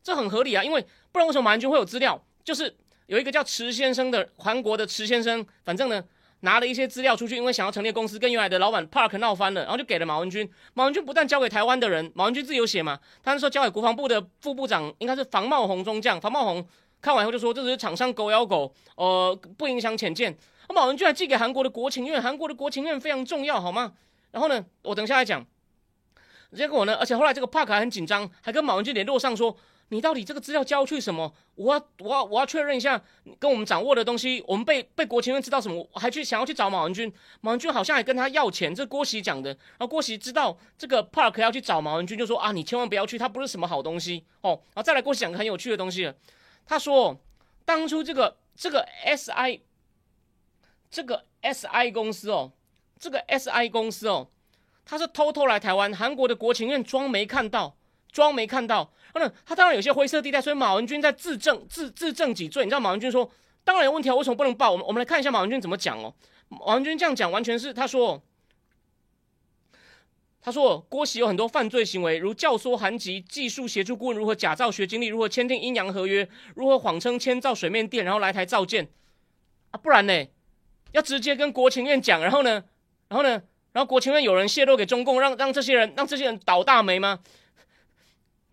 [0.02, 2.24] 这很合理啊，因为不然为什么马文君会有资料？
[2.44, 2.74] 就是
[3.06, 6.02] 有一个叫池先生的韩国的池先生，反正呢
[6.40, 10.50] 拿了一些资料出去，因为想要成立公司，跟原来的老板 Park 闹翻了，然后就给了马文君。
[10.72, 16.20] 马文君不但交给台湾的人，马文君自己有写嘛，他是说交给国防部的副部长，应该是房茂宏中将。
[16.20, 16.66] 房茂宏
[17.02, 20.34] 看完以后就说这只是厂商狗咬狗，呃，不影响潜舰。
[20.74, 23.92] 马文君还寄给韩国的国情院，韩国的国情院非常重要，好吗？
[24.30, 25.44] 然后呢，我等下来讲。
[26.56, 29.56] 结果呢，而且后来这个 Park 还很紧张，还跟马文君联络上说。
[29.92, 31.34] 你到底这个资料交去什么？
[31.56, 33.02] 我要我要我要确认一下，
[33.40, 35.84] 跟我们掌握的东西，我们被被国情院知道什么？
[35.94, 39.50] 还去想要去找马文君，马文君好像还跟他要钱，这郭喜讲的。
[39.50, 44.50] 然后郭喜知道这个 Park 要去找马文君，就说啊，你千万不要去，他不是什么好东西哦。
[44.68, 46.14] 然后再来郭喜讲个很有趣的东西了，
[46.64, 47.18] 他说
[47.64, 49.60] 当初这个这个 SI
[50.88, 52.52] 这个 SI 公司哦，
[52.96, 54.28] 这个 SI 公司哦，
[54.84, 57.76] 他是偷偷来台湾，韩国的国情院装没看到。
[58.12, 62.64] 装没看到，那他当然有些灰色地带，所以马文君在自证自自证己罪。
[62.64, 63.28] 你知道马文君说，
[63.64, 64.70] 当然有问题啊，为什么不能报？
[64.70, 66.14] 我们我们来看一下马文君怎么讲哦。
[66.48, 68.22] 马文君这样讲，完全是他说，
[70.40, 78.88] 他说郭喜有很多犯罪行为，如教唆韩籍技术协助顾问如何假造学经历，如何签订阴阳合约，如何谎称签造水面店，然后来台造舰
[79.70, 80.26] 啊，不然呢，
[80.92, 82.64] 要直接跟国情院讲，然后呢，
[83.08, 83.42] 然后呢，
[83.72, 87.20] 然后国情院有人泄露给中共，让让这些人让这些人倒大霉吗？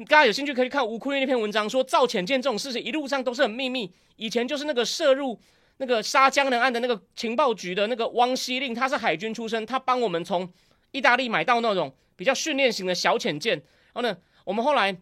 [0.05, 3.91] 大家有兴趣可以看吴坤玉那篇文章，说造潜舰这种事情一路上都是很秘密。
[4.17, 5.39] 以前就是那个涉入
[5.77, 10.47] 那个杀江南岸的那个情报局的那个汪希令，他是海军出身，他帮我们从
[10.91, 13.57] 意大利买到那种比较训练型的小潜舰。
[13.93, 14.95] 然后呢，我们后来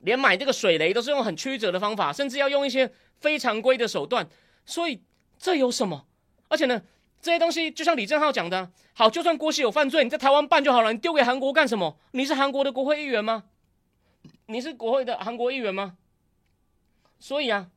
[0.00, 4.26] 连买这个水雷都是用很曲折的方法，甚至要用一些非常规的手段。
[4.64, 5.02] 所以
[5.38, 6.06] 这有什么？
[6.48, 6.80] 而且呢，
[7.20, 11.98] 这些东西就像李正浩讲的，好，就算郭熙有犯罪，你在台湾办就好了，你丢给韩国干什么？
[12.12, 13.44] 你是韩国的国会议员吗？
[14.46, 15.96] 你是国会的韩国议员吗？
[17.18, 17.70] 所以啊，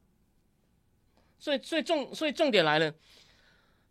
[1.40, 2.94] 所以所以重所以重点来了。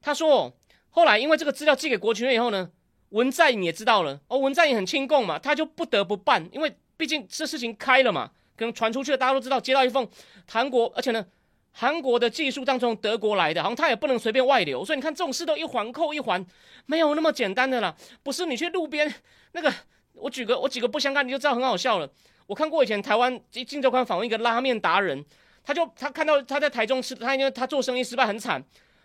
[0.03, 0.53] 他说，
[0.91, 2.71] 后来因为这个资料寄给国情院以后呢，
[3.11, 10.07] 文在寅也知道了，哦，文在寅很亲共嘛，他就不得不办，因为毕竟这事情开了嘛，可能传出去了，大家都知道，接到一封
[10.47, 11.27] 韩国，而且呢，
[11.73, 16.45] 韩国的技术当中德国来的，好像他也不能随便外流，所以你看这种事都一环扣一环，
[16.85, 19.13] 没有那么简单的啦，不是你去路边
[19.53, 19.73] 那个，
[20.13, 22.11] 我举个我举个不相干，你就知道很好笑了。
[22.47, 23.33] 我看过以前台湾
[23.65, 25.25] 《金周刊》访问一个拉面达人，
[25.65, 28.63] 他就他看到他在台中吃，他因为他做生意失败很惨，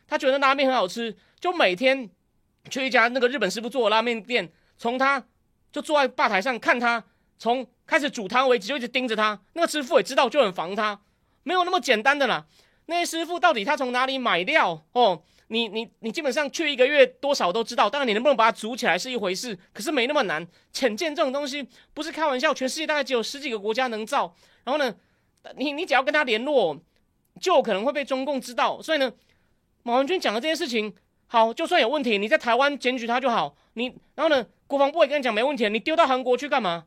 [0.07, 2.09] 他觉得拉面很好吃，就每天
[2.69, 5.23] 去一家那个日本师傅做的拉面店，从他
[5.71, 7.03] 就坐在吧台上看他
[7.39, 9.39] 从开始煮汤为止，就一直盯着他。
[9.53, 10.99] 那个师傅也知道，就很防他，
[11.43, 12.45] 没有那么简单的啦。
[12.85, 15.23] 那些师傅到底他从哪里买料哦？
[15.51, 20.47] 你你你基本上去一个月多少都知道，当然你能不能把它组起来是一回事，可是没那么难。
[20.71, 24.33] 潜舰这种东西不是开玩笑，全世界大概只有十几个国家能造。
[24.63, 24.95] 然后呢，
[25.57, 26.79] 你你只要跟他联络，
[27.41, 28.81] 就可能会被中共知道。
[28.81, 29.11] 所以呢，
[29.83, 30.95] 马文君讲的这件事情，
[31.27, 33.53] 好，就算有问题，你在台湾检举他就好。
[33.73, 36.85] 你然后呢，国防部也跟你讲没问题，你丢到韩国去干嘛？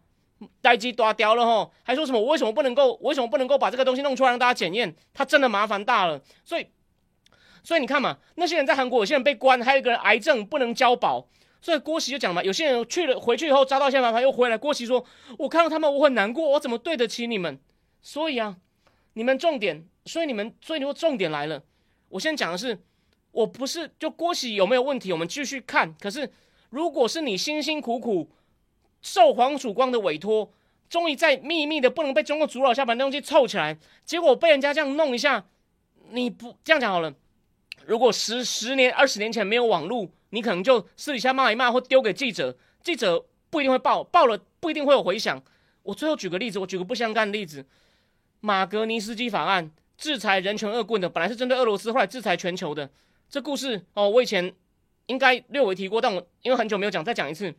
[0.62, 4.96] 待机抓掉了吼，还说什么我为什么不能够，为什么不能够把这个东西弄出来让大家检验？
[5.12, 6.66] 他真的麻烦大了，所以。
[7.64, 11.27] 所以你看嘛，那些人在韩国，有些人被关，还有一个人癌症不能交保。
[11.62, 14.59] 所以郭喜就讲嘛，有些人去了回去以后遭到一些麻烦又回来。
[14.59, 15.03] 郭喜说
[15.38, 17.59] ：“我看到他们，我很难过，我怎么对得起你们？”
[18.03, 18.59] 所以啊，
[19.14, 21.62] 你们重点，所以你们，所以你说重点来了。
[22.11, 22.79] 我先讲的是，
[23.33, 25.94] 我不是就郭喜有没有问题，我们继续看。
[25.94, 26.31] 可是
[26.68, 28.31] 如果是你辛辛苦苦
[29.00, 30.53] 受黄曙光的委托，
[30.90, 35.46] 终于在秘密的不能被中国阻扰下把那东西凑起来，结果被人家这样弄一下，
[36.11, 37.14] 你不这样讲好了。
[37.87, 45.42] 如果十十年、二十年前没有网络，你可能就私底下骂一骂，或丢给记者，记者不一定会报，报了不一定会有回响。
[45.83, 47.66] 我最后举个例子，我举个不相干的例子：
[48.40, 52.90] 马格尼斯基法案制裁人权恶棍的，本来是针对俄罗斯，后来制裁全球的。
[53.29, 54.55] 这故事哦，我以前
[55.07, 57.55] 应该略微提过，但我因为很久没有讲，再讲一次。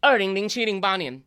[0.00, 1.22] 二零零七零八年，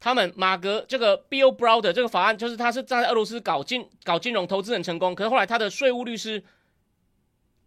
[0.00, 6.42] 他们马格这个 Bill Browder 这个法案，就是他是站在俄罗斯搞金搞金融投资很成功，可是后来他的税务律师。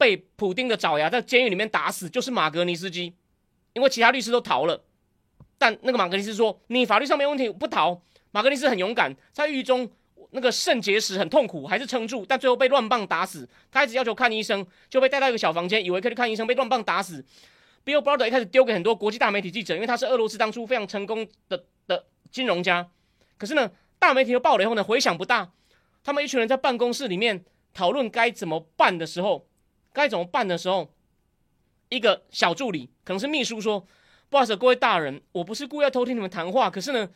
[0.01, 3.13] 被普丁的爪牙在监狱里面打死，就是马格尼斯基，
[3.73, 4.83] 因为其他律师都逃了，
[5.59, 8.01] 但那个马格尼斯说：“你法律上没问题，不逃。”
[8.33, 9.87] 马格尼斯很勇敢，在狱中
[10.31, 13.47] 那个肾结石很痛苦，还是撑住，但最后被乱棒打死。
[13.69, 17.23] 他一直要求看医生，就被带到一个小房间，以为可以看医生，被乱棒打死。
[17.85, 22.89] Bill Brother 一开始丢给很多国际大媒体记者，因为他是俄罗斯当初非常成功的的金融家。
[23.37, 25.51] 可是呢，大媒体又报了以后呢，回响不大。
[26.03, 29.45] 他们一群人在办公室里面讨论该怎么办的时候，
[29.93, 30.93] 该怎么办的时候，
[31.89, 33.85] 一个小助理可能是秘书说
[34.29, 37.09] ：“不好意思，各位大人，我不是故意要偷听你们谈话，可是呢。”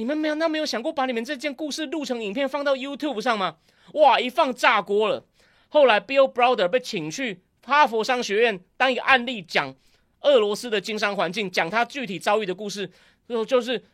[0.00, 3.56] 你们没有那没有想过把你们这件故事录成影片放到 YouTube 上吗？
[3.94, 5.26] 哇，一放炸锅了。
[5.70, 9.74] 后来 Bill Browder 被请去哈佛商学院当一个案例，讲
[10.20, 12.88] 俄罗斯的经商环境，讲他具体遭遇的故事。
[13.28, 13.86] 就就是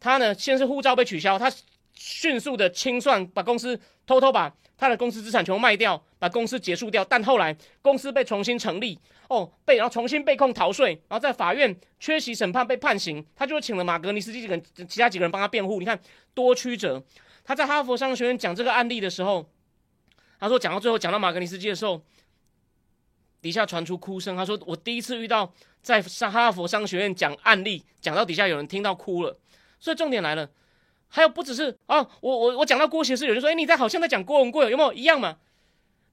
[0.00, 1.48] 他呢，先是护照被取消，他
[1.94, 7.04] 迅速的清算，把公司偷偷把他的公司资产全部卖掉，把公司结束掉。
[7.04, 8.98] 但后来公司被重新成立。
[9.26, 15.78] 哦，被然后重新被控逃税，然后在法院缺席审判被判刑，他就请了马格尼斯基几个人，其他几个人帮他辩护。
[15.78, 15.98] 你看
[16.34, 17.02] 多曲折。
[17.42, 19.50] 他在哈佛商学院讲这个案例的时候，
[20.38, 22.02] 他说讲到最后讲到马格尼斯基的时候，
[23.40, 24.36] 底下传出哭声。
[24.36, 29.38] 他说我第一次遇到在上哈佛商学院讲案例，讲到底下有人听到哭了。
[29.80, 30.48] 所以重点来了，
[31.08, 35.36] 还有不只是啊，我我我讲到郭学士，有人说哎你在好像在讲郭文贵，有没有一样嘛？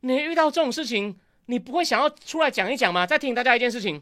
[0.02, 1.20] 你遇到这种事情。
[1.48, 3.06] 你不会想要出来讲一讲吗？
[3.06, 4.02] 再提醒大家一件事情，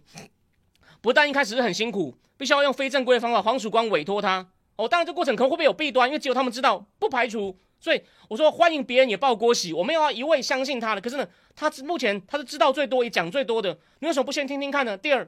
[1.01, 3.41] 不但一开始是很辛苦，必须要用非正规的方法。
[3.41, 7.57] 黄曙光委托他，哦，当然这过程可能会不会有弊端，因为只有他们知道，不排除。
[7.79, 11.01] 所以我说欢迎别人也报郭喜，我们要一味相信他的。
[11.01, 14.95] 可是呢，他目前他是知道最多也讲最多的，你为什么不先听听看呢？
[14.95, 15.27] 第二，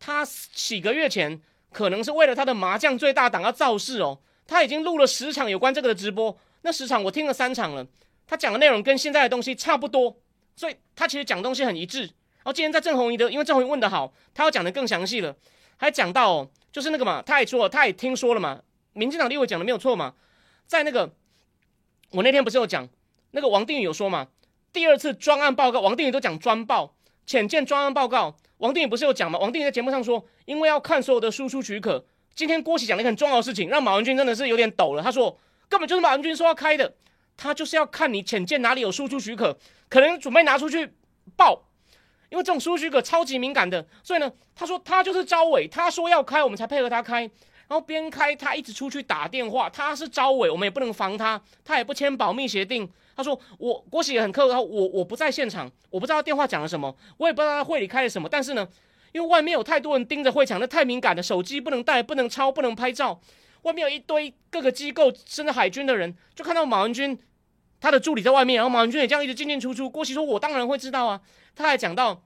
[0.00, 1.40] 他几个月前
[1.70, 7.86] 可能是为了他的麻将最大档要造势哦，他已经录了十场有关这个的直播，那十场我听了三场了，
[8.26, 10.16] 他讲的内容跟现在的东西差不多。
[10.56, 12.02] 所以他其实讲东西很一致。
[12.02, 15.34] 然后今天在郑红怡的，因为郑红怡问的好，他要讲的更详细了，
[15.78, 18.60] 还讲到哦，就是那个嘛，他也说，他也听说了嘛，
[18.92, 20.14] 民进党立委讲的没有错嘛，
[20.66, 21.12] 在那个
[22.10, 22.88] 我那天不是有讲，
[23.32, 24.28] 那个王定宇有说嘛，
[24.72, 26.94] 第二次专案报告，王定宇都讲专报，
[27.26, 29.38] 浅见专案报告，王定宇不是有讲吗？
[29.38, 32.04] 王定宇在节目上说，因为要看所有的输出许可。
[32.34, 35.02] 今天郭喜讲了一个很重要的事情，让马文君真的是有点抖了。
[35.02, 36.94] 他说，根本就是马文君说要开的。
[37.36, 40.88] 他就是要看你浅见哪里有输出许可，可能准备拿出去
[41.36, 41.64] 报，
[42.30, 52.88] 因为这种输出许可超级敏感的，所以呢，他说他就是招委，他说要开，我们才配合他开，然后边开他一直出去打电话，他是招委，我们也不能防他，他也不签保密协定。
[53.16, 58.68] 他说我郭喜也很客套，我我不在现场，我不知道电话讲了什么，我也不知道他会里开了什么，但是呢，
[59.14, 63.20] 因为外面有太多人盯着会场，那太敏感的，手机不能带，不能抄，不能拍照。
[63.62, 67.16] 外面有一堆各个机构，甚至海军的人，就看到马文君
[67.80, 69.88] 他的助理在外面，然后马文君也这样一直进进出出。
[69.88, 71.20] 郭喜说：“我当然会知道啊。”
[71.54, 72.24] 他还讲到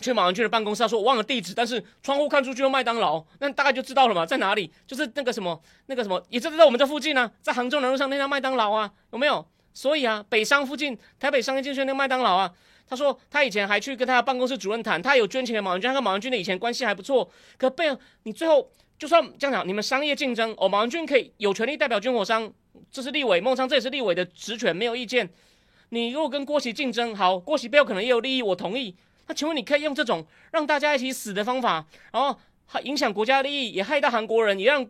[0.00, 4.72] 去马文君的办公室，他说：“我忘了地址，但是窗户看出去有麦当劳，那大概就知道了嘛，在哪里？
[4.86, 9.46] 就是那个什么，那个什么，也就是在我们这附近呢，在杭州南路上那家麦当劳啊，有没有？
[9.74, 12.52] 所以啊，北商附近，台北商业进去那个麦当劳啊。
[12.92, 17.30] 他说他以前还去跟他的办公室主任谈，他有捐钱给马文君，他跟马文君的以前关系还不错。
[17.56, 22.52] 可被你最后。”就算这样讲，你们商业竞争，哦，马文君可以有权利代表军火商，
[22.88, 25.28] 这是立委，孟昌这也是立委的职权，没有意见。
[25.88, 28.94] 你如果跟郭喜竞争，好，郭喜背后可能也有利益，我同意。
[29.26, 34.86] 那请问你可以用这种让大家一起死的方法，然后还影响国家利益，也害到韩国人，也让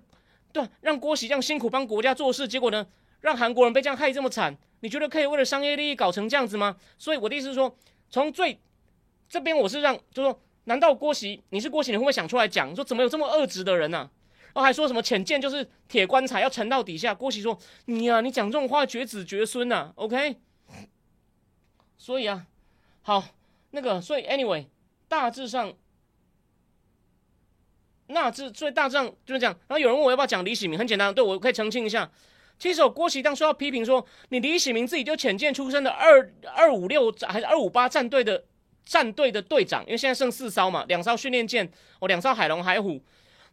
[0.52, 2.86] 对让郭喜这样辛苦帮国家做事，结果呢，
[3.22, 6.76] 让韩国人被这样害这么惨，你觉得可以为了商业利益搞成这样子吗？
[6.98, 7.74] 所以我的意思是说，
[8.12, 8.60] 从最
[9.28, 10.38] 这边我是让，就说。
[10.66, 14.08] 难道郭喜，你是郭喜，你会不会想出来讲说怎么有这么恶质的人呢？
[14.54, 17.12] 然后还说什么浅见就是铁棺材要沉到底下？
[17.12, 20.36] 郭喜说你呀，你讲这种话绝子绝孙呐，OK？
[21.98, 22.46] 所以啊，
[23.02, 23.24] 好
[23.72, 24.66] 那个，所以 anyway，
[25.08, 25.72] 大致上，
[28.06, 29.52] 那致最大致上就是这样。
[29.66, 32.08] 然后有人问我要不要讲李喜明，很简单，对我可以澄清一下。
[32.58, 38.44] 其实郭喜当说要批评说，你李喜明自己就浅见出身的二二五六还是二五八战队的。
[38.84, 43.00] 战队的队长，因为现在剩四艘嘛，两艘训练舰，哦，两艘海龙、海虎，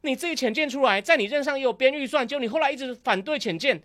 [0.02, 3.80] 你自己浅见出来，在你任上也有编预算，就你后来一直反对浅见，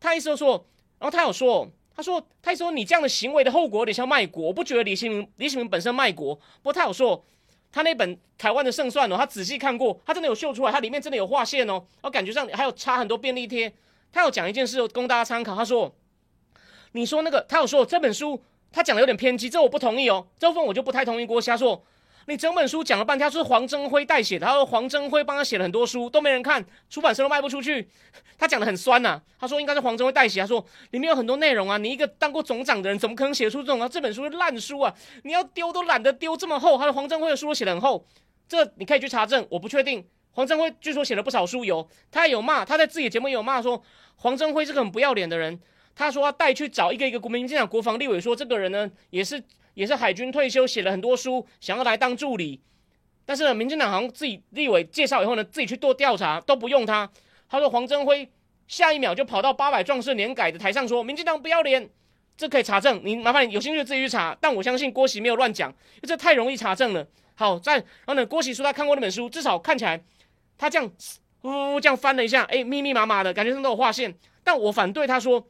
[0.00, 0.66] 他意思说，
[0.98, 7.24] 然后他有说，他说，他说你这样的行为的后果有点像卖国，我不觉得李新明李新明本身卖国，不过他有说，
[7.70, 13.72] 他那本台湾的胜算哦，他仔细看过，他真的有秀出来，他里面真的有划线哦，我感觉上还有插很多便利贴，
[14.12, 15.94] 他有讲一件事供大家参考，他说，
[16.92, 18.42] 你说那个，他有说这本书。
[18.70, 20.26] 他讲的有点偏激，这我不同意哦。
[20.38, 21.82] 这部分我就不太同意郭瞎说。
[22.26, 27.88] 你整本书讲了半天，他说黄征辉代写的，他说黄征辉帮他写了很多书，都没人看，出版社都卖不出去。
[28.36, 33.88] 他讲的很酸呐，他说应该是黄征辉代写，他说里面有很多内容啊，你一个当过总长的人，怎么可能写出这种啊？
[33.88, 34.94] 这本书是烂书啊，
[35.24, 36.76] 你要丢都懒得丢这么厚。
[36.76, 38.06] 他说黄征辉的书都写的很厚，
[38.46, 40.06] 这你可以去查证，我不确定。
[40.38, 43.82] 黄镇辉据说写了不少书，有他有骂，他在自己的节目也有骂说
[44.14, 45.58] 黄镇辉是个很不要脸的人。
[45.96, 49.42] 他说要带去找一个一个国民进党国防立委，说这个人呢也是
[49.74, 52.60] 也是海军退休，写了很多书，想要来当助理。
[53.26, 57.10] 但是呢民进党好像自己立委介绍以后呢，自己去做调查都不用他。
[57.48, 58.30] 他说黄镇辉
[58.68, 61.90] 下一秒就跑到八百壮士年改的台上说民进党不要脸，
[62.36, 63.00] 这可以查证。
[63.02, 64.38] 你麻烦你有兴趣自己去查。
[64.40, 65.74] 但我相信郭喜没有乱讲，
[66.04, 67.04] 这太容易查证了。
[67.34, 70.00] 好，在然后呢，郭喜说他看过那本书，至少看起来
[70.58, 70.92] 他这样
[71.42, 74.14] 呜呜这样翻了一下，哎，密密麻麻的感觉上都有划线。
[74.44, 75.48] 但我反对他说。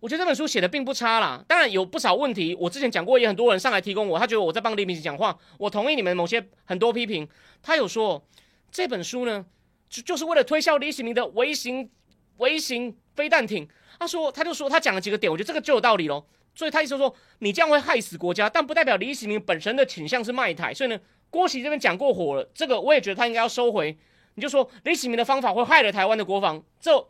[0.00, 2.54] 我觉得这本书写的并不差啦，当然有不少问题。
[2.60, 5.34] 我之前讲过，也很多人上来提供我，他觉得我在帮李秉琦讲话。
[5.58, 7.26] 我同意你们某些很多批评。
[7.62, 8.22] 他有说
[8.70, 9.46] 这本书呢，
[9.88, 11.88] 就就是为了推销李启明的微型
[12.36, 13.66] 微型飞弹艇。
[13.98, 16.26] 他说，他就说他讲了几个点，我觉得这个就有道理喽。
[16.54, 20.74] 所以他意思说，你这样会害死国家，但不代表李启明本身的倾向是卖台。
[20.74, 21.00] 所以呢，
[21.34, 23.98] 郭喜这边讲过火了，这个我也觉得他应该要收回。
[24.36, 27.08] 你就说李启明的方法会害了台湾的国防，这。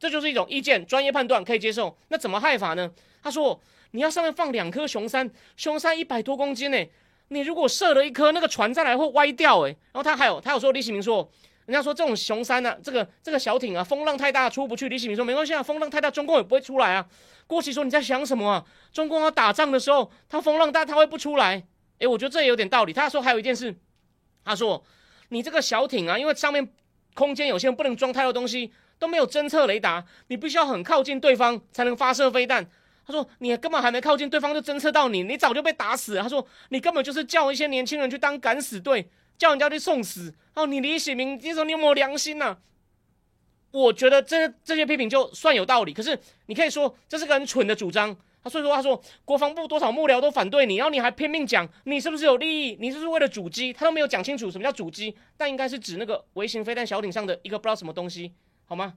[0.00, 1.96] 这就是一种意见，专业判断可以接受。
[2.08, 2.90] 那怎么害法呢？
[3.22, 3.58] 他说
[3.92, 6.86] 你要上面放两颗熊山，熊山一百多公斤呢，
[7.28, 9.68] 你如果射了一颗，那个船再来会歪掉哎。
[9.70, 11.30] 然后他还有他有说李启明说，
[11.66, 14.88] 人家说这种熊山呢，这个这个小艇啊，风浪太大出不去。
[14.88, 17.06] 李启明说没关系啊，风浪太大，中共也不会出来啊。
[17.46, 18.64] 郭启说你在想什么啊？
[18.92, 21.64] 中共要打仗的时候，他风浪大，他会不出来？
[21.98, 22.92] 诶，我觉得这也有点道理。
[22.92, 23.74] 他说还有一件事，
[24.44, 24.84] 他说
[25.28, 26.68] 你这个小艇啊，因为上面
[27.14, 28.72] 空间有限，不能装太多东西。
[28.98, 32.66] 都没有侦测雷达，你必须要很靠近对方才能发射飞弹。
[33.06, 36.22] 他说你根本还没靠近对方就侦测到你，你早就被打死了。
[36.22, 40.34] 他说你根本就是叫一些年轻人去当敢死队，叫人家去送死。
[40.54, 42.56] 哦，你李喜明，你说你有没有良心呐？
[43.70, 48.16] 我觉得这这些批评就算有道理，可是你可以说这是个很蠢的主张。
[48.48, 52.76] 所以说他说国防部多少幕僚都反对你，然后你还拼命讲你是不是有利益？
[52.80, 53.72] 你是不是为了主机？
[53.72, 58.32] 他都没有讲清楚什么叫主机，但应该是指那个微型飞弹小艇上的一个不知道什么东西。
[58.68, 58.94] 好吗？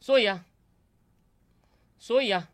[0.00, 0.44] 所以啊，
[1.98, 2.48] 所以啊，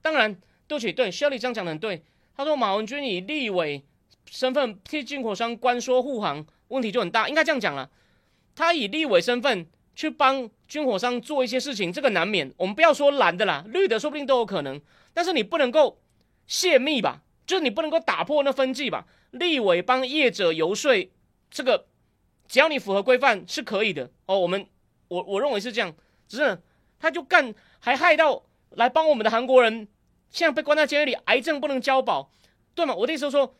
[0.00, 0.34] 当然，
[0.66, 2.02] 对不起，对，肖立这样讲的很对。
[2.34, 3.84] 他说马文君以立委
[4.30, 7.28] 身份替进口商关说护航，问题就很大。
[7.28, 7.90] 应该这样讲了，
[8.54, 9.66] 他以立委身份
[9.96, 12.52] 去帮军火商做一些事情，这个难免。
[12.56, 14.80] 我们不要说蓝的啦，绿的说不定都有可能。
[15.12, 15.98] 但是你不能够
[16.46, 17.22] 泄密吧？
[17.44, 19.06] 就是你不能够打破那分际吧？
[19.32, 21.10] 立委帮业者游说，
[21.50, 21.86] 这个
[22.46, 24.38] 只要你符合规范是可以的哦。
[24.38, 24.66] 我们。
[25.08, 25.94] 我我认为是这样，
[26.26, 26.60] 只是
[26.98, 29.86] 他就干，还害到来帮我们的韩国人，
[30.30, 32.28] 现在被关在监狱里，癌症不能交保，
[32.74, 32.92] 对吗？
[32.92, 33.54] 我的意思说，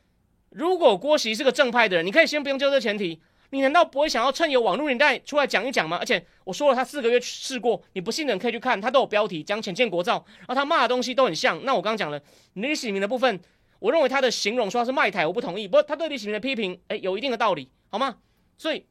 [0.51, 5.97] 如果郭熙是个正派的人，你可以先不用就这前提，你难道不会想要趁有网络年代出来讲一讲吗？
[5.99, 11.64] 而且我说了，他四个月试过，你不信的人可以去看，他都有标题讲浅见国造，然后他骂的东西都很像。
[11.64, 12.20] 那我刚刚讲了
[12.55, 13.40] 李喜明的部分，
[13.78, 15.68] 我认为他的形容说他是卖台，我不同意。
[15.68, 18.16] 不过他对李喜明的批评，哎，有一定的道理，好吗？
[18.59, 18.86] 所以，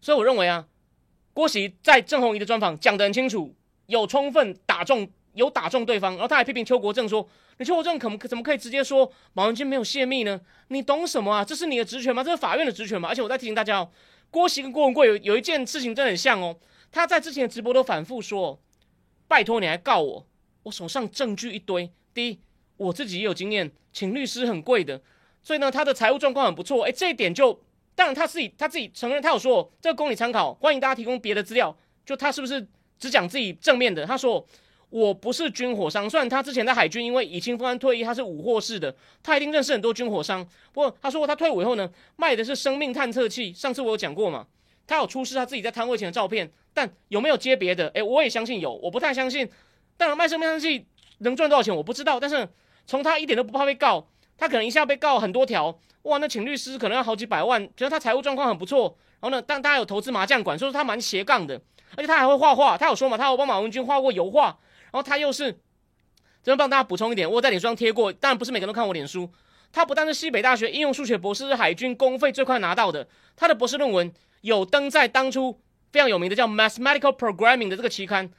[0.00, 0.66] 所以我认为啊。
[1.34, 3.54] 郭喜在郑红怡的专访讲得很清楚，
[3.86, 7.28] 有充分打中，有打中对方，然后他还批评邱国正说
[7.58, 10.40] ：“你邱国正可怎么可以直接说马文君没有泄密呢？
[10.68, 11.44] 你懂什么啊？
[11.44, 12.24] 这是你的职权吗？
[12.24, 13.08] 这是法院的职权吗？
[13.08, 13.90] 而且我再提醒大家哦，
[14.30, 16.56] 郭喜跟郭文贵有有一件事情真的很像哦，
[16.90, 18.60] 他在之前的直播都反复说：
[19.26, 20.26] 拜托你还告我，
[20.64, 21.90] 我手上证据一堆。
[22.14, 22.40] 第一，
[22.76, 25.00] 我自己也有经验，请律师很贵的，
[25.42, 26.84] 所以呢，他的财务状况很不错。
[26.84, 27.62] 哎，这一点就。
[27.94, 31.76] 当然，他自己他自己承认，他有说这个供你参考，欢迎大家提供别的资料。
[32.06, 32.64] 就他是不是
[32.96, 34.06] 只讲自己正面的？
[34.06, 34.46] 他说
[34.90, 40.42] 我不是军火商，虽然他之前在海军，因为以清风安退役，他是武货式的，他一定认识很多军火商。
[40.72, 43.52] 不过他说过他退伍以后呢，卖的是生命探测器。
[43.52, 44.46] 上次我有讲过嘛，
[44.86, 47.88] 他有出示他自己在摊位前的照片，但有没有接别的？
[47.88, 49.48] 诶，我也相信有，我不太相信。
[49.96, 50.86] 当然卖生命探测器
[51.18, 52.48] 能赚多少钱我不知道，但是
[52.86, 54.06] 从他一点都不怕被告。
[54.38, 57.60] 他可能一下被告很多条，哇，那请律师可能要好几百万。
[57.76, 61.60] 觉得他财务状况很不错，然后呢，但他有投资麻将馆，所以说他蛮斜杠的，
[61.96, 62.78] 而且他还会画画。
[62.78, 64.56] 他有说嘛，他有帮马文君画过油画，
[64.90, 65.52] 然后他又是，
[66.42, 69.30] 这边帮大家补充一点，我在脸书上贴过，当然不是每个人都看我脸书。
[69.70, 73.06] 他不但是西北大学应用数学博士，是海军公费最快拿到的。
[73.36, 74.10] 他的博士论文
[74.40, 75.60] 有登在当初
[75.92, 78.30] 非常有名的叫《Mathematical Programming》的这个期刊。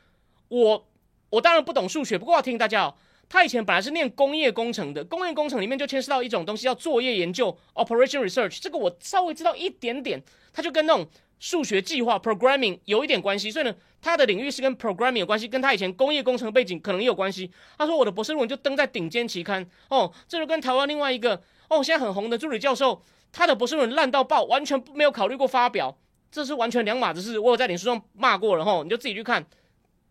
[0.47, 0.87] 我
[1.29, 2.95] 我当然不懂数学，不过要提醒大家哦。
[3.31, 10.19] 他以前本来是念工业工程的，工业工程里面就牵涉到一种东西叫作业研究 （operation research），这个我稍微知道一点点。
[10.51, 11.07] 他就跟那种
[11.39, 17.49] 数学计划 （programming） 有一点关系，所以呢，他的领域是跟 programming 有关系，跟他以前工业工程背景可能也有关系。
[17.77, 25.97] 他说我的博士论文就登在顶尖期刊哦，这就跟台湾另外一个哦现在很红的助理教授，他的博士论文烂到爆，完全没有考虑过发表，
[26.29, 27.39] 这是完全两码子事。
[27.39, 29.45] 我有在脸书上骂过了吼，你就自己去看。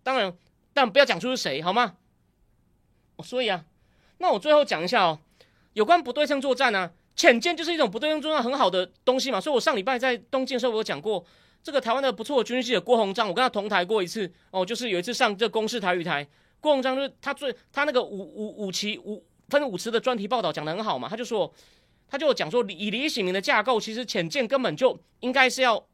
[0.03, 0.35] 当然，
[0.72, 1.97] 但不要讲出是谁好吗？
[3.22, 3.64] 所以啊，
[4.18, 5.18] 那我最后讲一下哦，
[5.74, 9.41] 有关不对称作战呢，浅见就是一种不对称作战很好的东西嘛。
[9.41, 11.23] 所以我上礼拜在东京的时候，我有讲过
[11.62, 16.27] 这个台湾的不错的军事的郭鸿章，我跟他同台过一次哦，就是有一次上这公视台语台，
[16.61, 21.53] 郭鸿章就是他最他那个五五五期五分五次的专题报道讲的很好嘛，他就说
[22.09, 25.85] 他就讲说以李喜明的架构，其实浅见根本就应该是要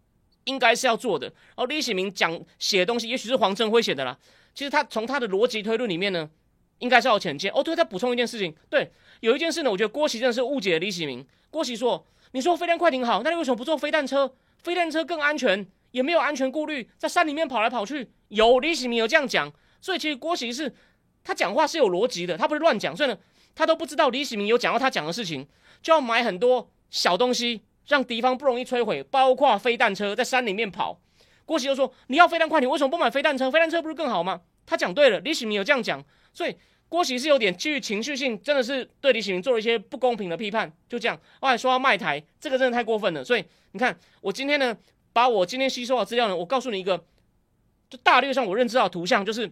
[0.44, 1.26] 应该是要做的。
[1.26, 4.18] 然后李喜明讲写的东西，也许是黄镇辉写的啦。
[4.54, 6.28] 其实他从他的逻辑推论里面呢，
[6.78, 7.52] 应该是要浅见。
[7.54, 11.26] 哦，对，再补充一件事情，对，有一件事呢，我觉得郭琦真的是误解了李喜明。
[11.50, 14.34] 郭琦说：“你说飞弹快艇好，那你为什么不做飞弹车？
[14.62, 20.74] 飞弹车更安全，也没有安全顾虑，在山里面跑来跑去。”有李喜明有这样讲，所以其实郭琦是
[21.22, 22.96] 他讲话是有逻辑的，他不是乱讲。
[22.96, 23.16] 所以呢，
[23.54, 25.46] 他都不知道李喜明有讲到他讲的事情，
[25.80, 30.98] 就要买很多小东西，让敌方不容易摧毁，包括飞弹车在山里面跑。
[31.44, 33.48] 郭琦就说：“你要飞弹快艇，为什么不买飞弹车？
[33.50, 36.02] 飞弹车不是更好吗？”他讲对了，李喜明有这样讲，
[36.34, 36.54] 所以
[36.88, 40.70] 郭琦是有点基于情绪性，真的是对李喜明做了一些不公平的批判。
[40.88, 43.24] 就这样，后来说要卖台，这个真的太过分了。
[43.24, 44.76] 所以你看，我今天呢，
[45.12, 47.04] 把我今天吸收的资料呢，我告诉你一个，
[47.88, 49.50] 就大略上我认知到图像，就是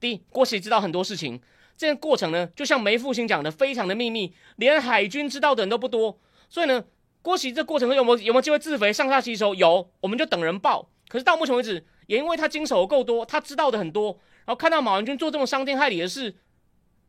[0.00, 1.40] 第一，郭喜知道很多事情，
[1.76, 6.18] 这个过程呢，就像梅复兴讲的，非常的秘密，连海军知道的人都不多。
[6.48, 6.84] 所以呢，
[7.22, 9.54] 郭喜这过程有没有有没有机会自肥上下吸收？
[9.54, 10.88] 有，我们就等人报。
[11.08, 14.18] 可是到目前为止，也因为他经手够多，他知道的很多，
[14.48, 16.34] 然后看到马文君做这么伤天害理的事，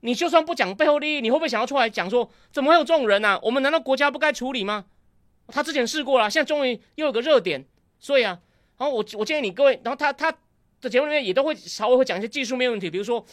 [0.02, 3.40] 你就算不讲背后利益，你会不会想要出来讲说，怎么会有这种人呢？
[3.42, 4.88] 我们难道国家不该处理吗？
[5.48, 7.66] 他之前试过了，现在终于又有个热点，
[7.98, 8.38] 所以啊，
[8.78, 10.30] 然后我我建议你各位，然后他他
[10.82, 13.26] 的节目里面也都会稍微会讲一些技术面问题，比如说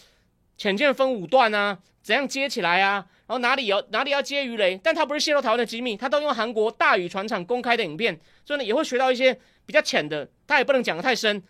[0.57, 9.37] 浅见分五段啊，怎样接起来啊，然后哪里要哪里要接鱼雷，但他不是泄露台湾的机密，他都用韩国大宇船厂公开的影片，所以呢也会学到一些。
[9.67, 11.43] 比较浅的，他也不能讲的太深，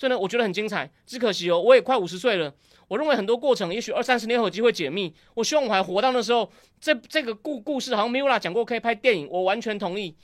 [0.00, 0.90] 所以呢，我觉得很精彩。
[1.04, 2.54] 只可惜哦，我也快五十岁了。
[2.88, 5.14] 我认为很多过程，也许二三十年后有机会解密。
[5.34, 10.16] 我希望我还活到那时候，这这个故故事好像 Mila 讲过可以拍电影，我完全同意。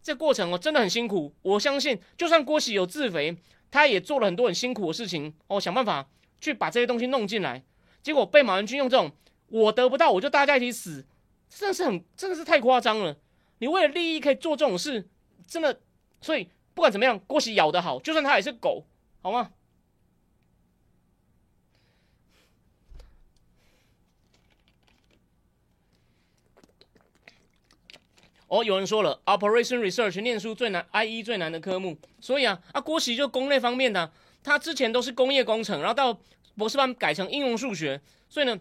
[0.00, 1.34] 这过程哦，真的很辛苦。
[1.42, 3.36] 我相信，就算郭喜有自肥，
[3.72, 6.08] 他也做了很多很辛苦的事情哦，想办法
[6.40, 7.64] 去把这些东西弄进来。
[8.04, 9.10] 结果被马文君用这种
[9.50, 11.04] “我得不到，我就大家一起死”，
[11.50, 13.16] 真的是很，真的是太夸张了。
[13.58, 15.08] 你为了利益可以做这种事，
[15.44, 15.80] 真的，
[16.20, 16.48] 所以。
[16.76, 18.84] 不管怎么样，郭喜咬得好，就算他也是狗，
[19.24, 19.50] 好吗？
[28.48, 34.12] 哦，有人说了，Operation Research 念书最难，I E 最难的科目，所以啊，啊，郭喜就工类方面的，
[34.42, 36.20] 他之前都是工业工程，然后到
[36.54, 37.98] 博士班改成应用数学，
[38.28, 38.60] 所以呢，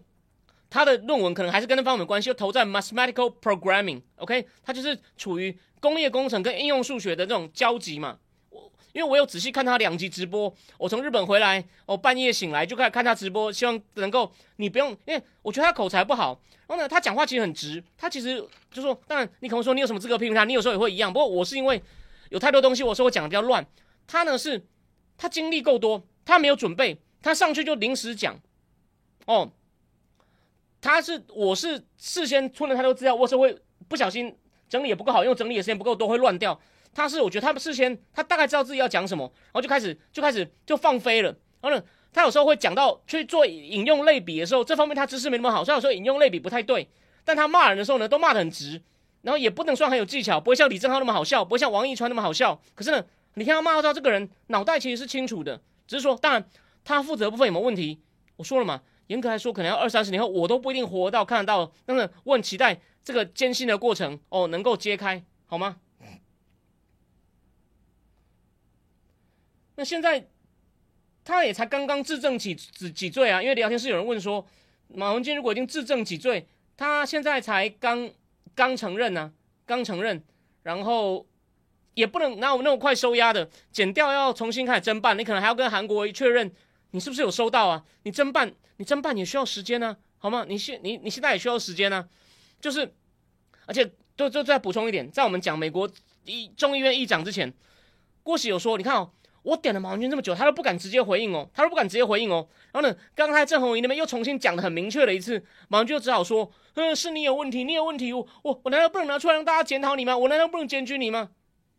[0.70, 5.59] 他的论文可能还是跟那方面有关系，又投在 Mathematical Programming，OK，他就是处于。
[5.82, 8.18] 工业工程跟应用数学的这种交集嘛，
[8.93, 18.35] 因为我有仔细看他两集直播，我从日本回来，我半夜醒来就开始看他直播，希望能够你不用，因为我觉得他口才不好，然后呢，他讲话其实很直，他其实
[18.71, 21.81] 就说，当然你可能说你有什么资格批评他，你有时候也会一样，不过我是因为
[22.29, 23.65] 有太多东西，我说我讲的比较乱，
[24.07, 24.63] 他呢是
[25.17, 28.39] 他经历够多，他没有准备，他上去就临时讲，
[29.25, 29.51] 哦，
[30.79, 34.37] 他是我是事先出了太多资料，我是会不小心。
[34.69, 36.59] 整理也不够好，因为整理的时间不够多，会乱掉。
[36.93, 41.29] 他是我觉得他们事先他大概知道自己要讲什么，然后就开始就开始就放飞了。
[41.61, 46.87] 然后呢，他有时候会讲到去做引用类比的时候，这方面他知识没那么好，所以有时候引用类比不太对。
[47.25, 48.81] 但他骂人的时候呢，都骂得很直，
[49.21, 52.61] 然后也不能算很有技巧，不会像李正浩那么好笑，不会像王一川那么好笑。
[52.75, 53.03] 可是呢，
[53.35, 56.45] 你看他骂到这个人脑袋其实是清楚的，只是说当然
[56.83, 57.99] 他负责部分有没有问题，
[58.35, 61.71] 我说了嘛，严格来说可能要二三十年后我都不一定活到看得到。
[61.85, 62.79] 但是我很期待。
[63.05, 65.75] 这个艰辛的过程哦，能够揭开好吗？
[69.84, 70.27] 现在
[71.23, 73.41] 他也才刚刚自证几几几罪啊？
[73.41, 74.45] 因为聊天室有人问说，
[74.88, 78.09] 马文君如果已经自证几罪，他现在才刚
[78.55, 79.34] 刚承认呢，
[79.65, 80.23] 刚承认，
[80.63, 81.25] 然后
[81.93, 86.51] 也不能哪有那么快收押的，减掉要重新开始侦办，你可能还要跟韩国确认
[86.91, 87.84] 你是不是有收到啊？
[88.03, 90.45] 你侦办，你侦办也需要时间呢，好吗？
[90.47, 92.07] 你现你你现在也需要时间呢。
[92.61, 92.93] 就是，
[93.65, 95.89] 而且，就就再补充一点，在我们讲美国
[96.23, 97.53] 议众议院议长之前，
[98.23, 99.11] 郭喜有说，你看哦，
[99.43, 102.47] 我点了马文君这么久，他都不敢直接回应哦，他都不敢直接回应哦。
[102.71, 110.17] 然后呢，刚才郑红仪那边又重新讲的很明确了一次，马文君就只好说，嗯，是你有问题，你有问题，我我我难道不能拿出来让大家检讨你吗？
[110.17, 111.29] 我难道不能检举你吗？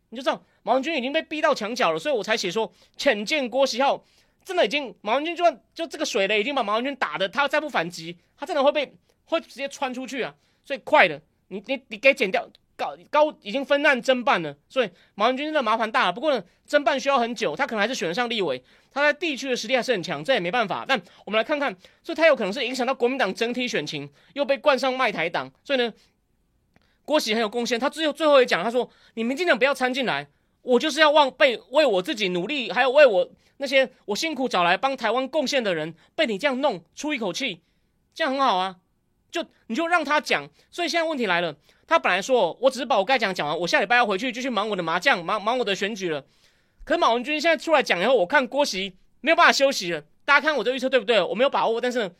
[0.09, 4.05] 你就知道马文君已经被逼到墙角了，所以我才写说，浅见郭喜浩
[4.43, 8.95] 真的已经马文君就算就这个水雷已经把马文君打的，他再不反击，他真的会被
[9.25, 10.35] 会直接穿出去啊。
[10.63, 16.13] 所以快的，你你你给剪掉，高高已经分案侦办了，所以马文君真的麻烦大了。
[16.13, 18.61] 不过呢，侦办需要很久，他可能还是选得上立委，
[18.91, 20.85] 他在地区的实力还是很强，这也没办法。
[20.87, 25.93] 但我们来看看，所以他有可能是影响到国民党整体选情，又被冠上卖台党，所以呢，
[27.05, 27.79] 郭喜很有贡献。
[27.79, 30.27] 他最后最后也讲，他说：“你民进党不要掺进来，
[30.61, 37.61] 我就是要忘被为我自己努力，还有为我那些我辛苦找来帮台湾贡献的人，被你这样弄出一口气，
[38.13, 38.77] 这样很好啊。
[39.31, 40.49] 就你就让他讲。
[40.71, 41.55] 所以现在问题来了，
[41.87, 46.25] 他本来说我只是把我该讲讲完，我下礼拜要回去继续忙我的麻将，忙忙我的选举了。
[46.83, 50.03] 可马文君现在出来讲以后，我看郭喜没有办法休息了。
[50.23, 51.21] 大家看我这预测对不对？
[51.21, 52.15] 我没有把握，但是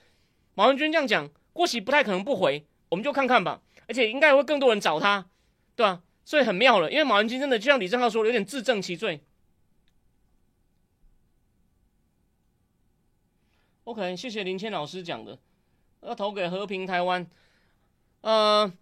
[0.54, 5.28] 马文君这样讲，郭喜不太可能不回，我们就看看吧。”而且应该会更多人找他，
[5.76, 6.02] 对吧？
[6.24, 9.24] 所以很妙了，因为马文君真的就像李正浩说，有点自证其罪。
[13.84, 15.38] OK，谢谢林谦老师讲的，
[16.02, 17.28] 要投给和平台湾。
[18.22, 18.74] 呃，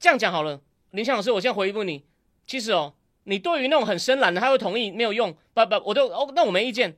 [0.00, 0.60] 这样讲好了，
[0.92, 2.06] 林谦老师，我先回一问你。
[2.46, 2.94] 其实哦，
[3.24, 6.96] 你对于那种很深蓝的，他会同意没有用，不不，我都哦，那我没意见。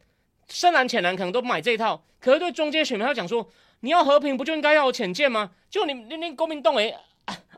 [0.48, 3.50] 深蓝浅蓝可能都买这一套，可是对中间选民他讲说，
[3.80, 5.50] 你要和平，不就应该要有浅见吗？
[5.68, 6.96] 就你你你国民党诶。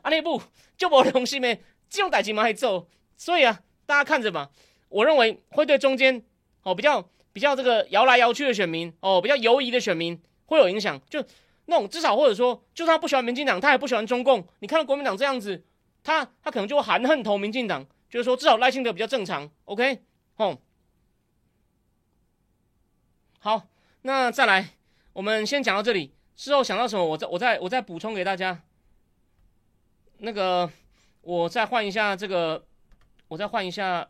[0.01, 0.39] 阿内部
[0.77, 1.63] 就无良心咩？
[1.89, 2.87] 这种代志嘛还做，
[3.17, 4.51] 所以啊，大家看着吧。
[4.89, 6.23] 我认为会对中间
[6.61, 11.01] 哦比较比较这个摇来摇去的选民哦，比较犹疑的选民会有影响。
[11.09, 11.23] 就
[11.65, 14.47] 那种至少或者说，就算他不喜欢民进党，他也不喜欢中共。
[14.59, 15.63] 你看到国民党这样子，
[16.03, 19.49] 他他可能就会含恨投民进党，就是说至少赖清德比较正常。
[19.65, 20.03] OK，
[20.37, 20.57] 哦，
[23.39, 23.67] 好，
[24.03, 24.69] 那再来，
[25.13, 26.13] 我们先讲到这里。
[26.35, 28.61] 事后想到什么，我再我再我再补充给大家。
[30.17, 30.69] 那个，
[31.21, 32.65] 我再换一下这个，
[33.29, 34.09] 我再换一下。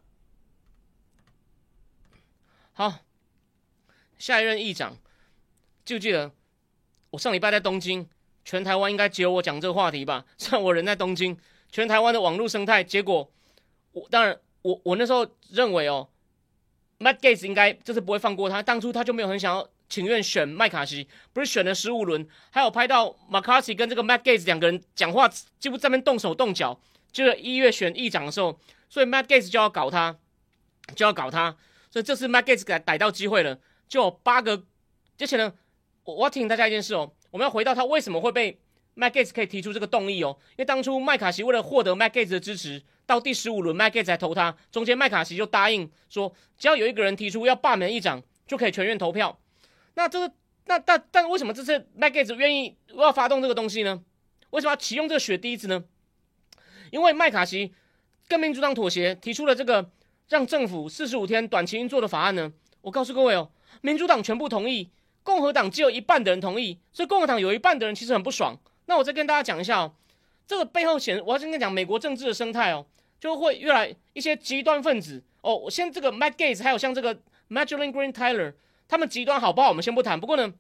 [2.74, 3.00] 好，
[4.18, 4.98] 下一任议长，
[5.86, 6.32] 记不记得
[7.16, 8.06] 我上礼拜在东京，
[8.44, 10.26] 全台湾应该只有我讲这个话题吧？
[10.38, 11.38] 虽然我人在东京，
[11.72, 13.32] 全台湾的网络生态，结果
[13.94, 16.10] 我当然我我那时候认为哦
[17.00, 19.68] ，Matt Gates 应该就是不会放过他，当初他就没有很想要。
[19.88, 26.82] 情愿选麦卡锡，不是选了十五轮，还有拍到麦卡锡跟这个 Matt Gates 两个人讲话，几乎在那边动手动脚。
[27.12, 28.60] 就是一月选议长的时候，
[28.90, 30.18] 所以 Matt Gates 就要搞他，
[30.96, 31.56] 就要搞他。
[31.92, 34.64] 所以这次 Matt Gates 给逮到机会了，就有八个。
[35.20, 35.54] 而且呢，
[36.06, 38.58] 我我要提醒大家一件事哦，我们要回到他为什么会被
[38.96, 49.38] Matt Gates 可以提出这个动议哦，因为当初麦卡锡为了获得 Matt Gates 的支持，到第十五轮 Matt Gates 才投他，中间麦卡锡就答应说，只要有一个人提出要罢免议长，就可以全院投票。
[49.96, 50.34] 那这个，
[50.66, 54.02] 那但但为什么这次 m a g a t e 愿意要发动这个东西呢？
[54.52, 55.84] 为什么要启用这个血滴子呢？
[56.92, 57.74] 因为麦卡锡
[58.28, 59.90] 跟民主党妥协，提出了这个
[60.30, 62.54] 让政府四十五天短期运作的法案呢。
[62.82, 63.50] 我告诉各位哦，
[63.82, 64.90] 民主党全部同意，
[65.26, 68.56] 共和党只有一半的人同意，所以共和党有一半的人其实很不爽。
[68.86, 69.96] 那我再跟大家讲一下哦，
[70.46, 72.86] 这个背后显，我要先跟讲美国政治的生态哦，
[73.20, 75.56] 就会越来一些极端分子哦。
[75.56, 77.16] 我先这个 m a g a t e 还有像这个
[77.50, 78.54] Madeleine Green Tyler。
[78.88, 79.70] 他们极端好不好？
[79.70, 80.20] 我们先不谈。
[80.20, 80.54] 不过呢，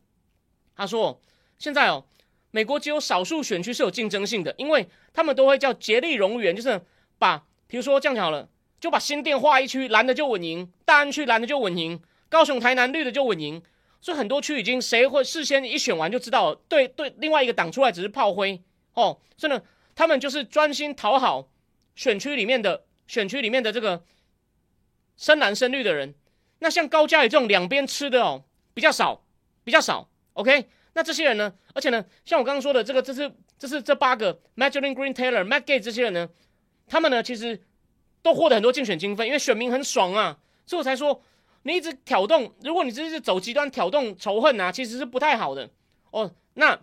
[0.76, 1.22] 他说
[1.59, 2.03] 现在哦，
[2.49, 6.82] 美国只有少数选区是有竞争性的，因为他们都会叫竭力容源，就是
[7.20, 8.49] 把，比如说这样好了，
[8.80, 13.61] 就把新店划一区，蓝的就稳赢；大安区蓝的就稳赢；高雄、台南绿的就稳赢。
[14.02, 18.62] 所以很多区已经谁会事先一选完就知道，对对，另外一个党出来只是炮灰
[18.93, 19.20] 哦。
[19.38, 19.62] 所以呢，
[19.96, 21.50] 他们就是专心讨好
[21.96, 24.04] 选区里面的选区里面的这个
[25.18, 26.14] 深蓝深绿的人。
[26.60, 28.43] 那像高嘉宇这种两边吃的哦，
[28.74, 29.24] 比较少，
[29.64, 30.10] 比较少。
[30.34, 31.54] OK，那这些人呢？
[31.74, 36.30] 而且呢，像我刚刚说的这个，这是这是这八个 Magdalene Green Taylor、Matt Gates 这些人呢，
[36.88, 37.62] 他们呢其实
[38.22, 41.22] 都获得很多竞选经费，因为选民很爽啊，所以我才说
[41.68, 45.68] 你一直挑动，如果你只是走极端挑动仇恨啊，其实是不太好的
[46.11, 46.32] 哦。
[46.53, 46.80] 那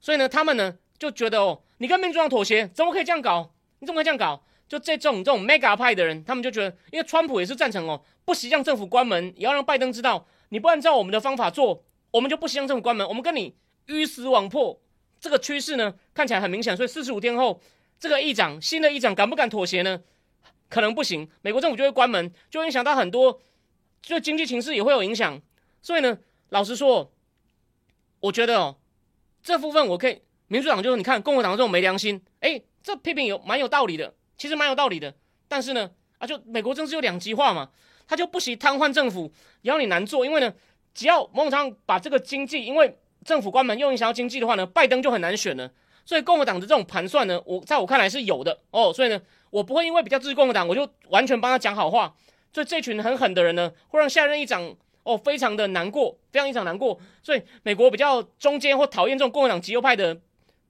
[0.00, 3.52] 所以呢，他们呢就觉得哦，你跟民主党妥协，怎么可以这样搞？
[3.80, 4.44] 你怎么可以这样搞？
[4.68, 13.56] 就这种这种 mega 派的人，他们就觉得，因为川普也是赞成哦，不惜让政府关门，也要让拜登知道，你不按照我们的方法做，我们就不惜让政府关门，我们跟你
[13.86, 14.80] 鱼死网破。
[15.18, 17.60] 这个趋势呢，看起来很明显，所以四十五天后，
[17.98, 20.00] 这个议长新的议长敢不敢妥协呢？
[20.68, 23.40] 可能不行，美国政府就会关门，就会影响到很多，
[24.04, 25.40] 就经济形势也会有影响。
[25.82, 26.18] 所以呢，
[26.50, 27.12] 老实说，
[28.20, 28.76] 我觉得哦，
[29.42, 34.14] 这部分我可以，民主党就是你看共和党这种没良心，哎，这批评有蛮有道理的。
[34.36, 35.14] 其实蛮有道理的，
[35.46, 37.70] 但是呢，啊，就美国政治有两极化嘛，
[38.06, 39.32] 他就不惜瘫痪政府，
[39.62, 40.52] 也要你难做，因为呢，
[40.92, 45.70] 只要某种程度把这个经济，因为政府关门又影响到经济的话呢，拜登就很难选了。
[46.04, 48.92] 所以共和党的这种盘算呢，我在我看来是有的哦。
[48.92, 52.14] 所以呢，我不会因为比较支持共和党，我就完全帮他讲好话。
[52.54, 56.98] 所以这群很狠的人呢，会让下任议长哦非常的难过，非常一场难过。
[57.22, 60.18] 所以美国比较中间或讨厌这种共和党极右派的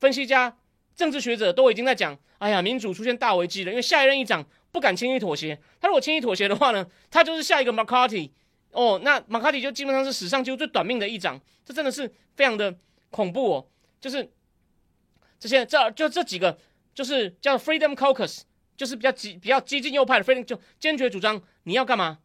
[0.01, 0.57] 分析家。
[0.97, 5.59] 政治学者都已经在讲，哎呀，民主出现大危机了，因为下一任议长不敢轻易妥协。
[5.81, 8.31] 他如果轻易妥协的话呢，他就是下一个 McCarthy
[8.71, 12.73] 哦，那 McCarthy 就基本上是史上就最短命的议长，这真的是非常的
[13.11, 13.67] 恐怖哦。
[14.01, 14.31] 就是
[15.41, 16.57] 这些，这就这几个
[16.95, 18.43] 就是叫 Freedom Caucus，
[18.77, 22.19] 就是比较激比较激进右派的 Freedom 就坚决主张你要干嘛？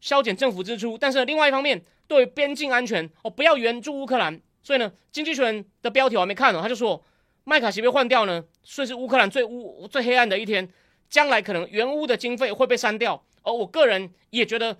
[0.00, 7.04] 削减政府支出，但是另外一方面对边境安全哦不要援助乌克兰，所以呢，经济学人的标题我还没看哦，他就说
[7.44, 10.68] 麦卡锡被换掉呢，所以是乌克兰最乌最黑暗的一天，
[11.08, 14.76] 将来可能援乌的经费会被删掉，而我个人也觉得。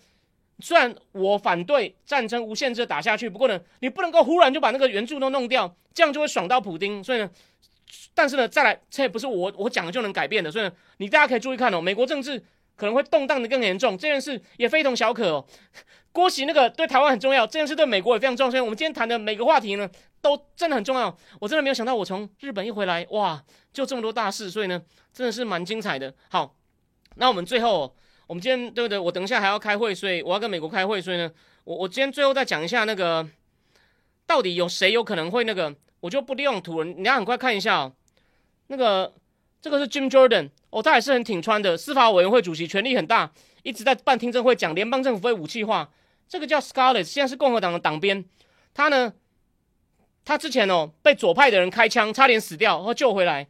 [0.63, 7.03] 虽然我反对战争无限制打下去，不过呢，你不能够忽然就把那个援助都弄掉，这样就会爽到普丁。
[7.03, 7.31] 所以呢，
[8.15, 10.51] 但是呢，再来，这也不是我我讲的就能改变的。
[10.51, 12.39] 所以呢，你大家可以注意看哦，美国政治
[12.77, 15.47] 可能会动荡的更严重，这件事也非同小可哦。
[16.13, 18.51] 郭喜那个对台湾很重要，这件事对美国也非常重要。
[18.51, 19.89] 所以我们今天谈的每个话题呢，
[20.21, 21.17] 都真的很重要。
[21.41, 24.83] 我真的没有想到，我从日本一回来，哇，就这么多大事，所以呢，
[25.13, 26.13] 真的是蛮精彩的。
[26.29, 26.57] 好，
[27.17, 27.95] 那我们最后。
[28.27, 28.97] 我们今天对不对？
[28.97, 31.29] 我等一下还要开会，所以我要跟美国开会，所以呢，
[31.65, 33.29] 我我今天最后再讲一下那个，
[34.25, 37.93] 到底有谁有可能会那个，我就不利用图了，你要很快看一下哦。
[38.67, 39.13] 那个
[39.61, 43.31] 这个是 Jim Jordan，哦，他也是很挺川的，司法委员会主席，权力很大，
[43.63, 45.91] 一直在办听证会，讲联邦政府会武器化。
[46.29, 48.25] 这个叫 Scarlett，现在是共和党的党鞭。
[48.73, 49.13] 他呢，
[50.25, 53.47] 他之前哦被左派的人开枪，差点死掉，然后救回来。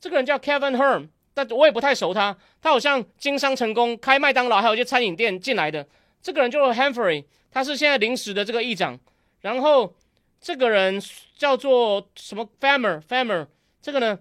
[0.00, 1.08] 这个人叫 Kevin Herm。
[1.32, 5.86] 但我也不太熟他，他好像经商成功，开麦当劳，还有一些餐饮店进来的。
[6.20, 8.98] 这个人叫 Humphrey，他是现在临时的这个议长。
[9.40, 9.94] 然后
[10.40, 11.00] 这个人
[11.36, 13.46] 叫做什么？Famer，Famer，
[13.82, 14.18] 这个呢，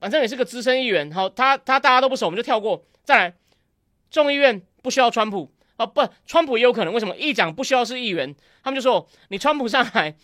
[0.00, 1.10] 反正也是个资深议员。
[1.12, 2.84] 好，他他大家都不熟，我们就跳过。
[3.04, 3.34] 再来，
[4.10, 6.92] 众议院不需要川普啊，不，川普也有可能。
[6.92, 8.34] 为什么议长不需要是议员？
[8.64, 10.16] 他们就说你川普上来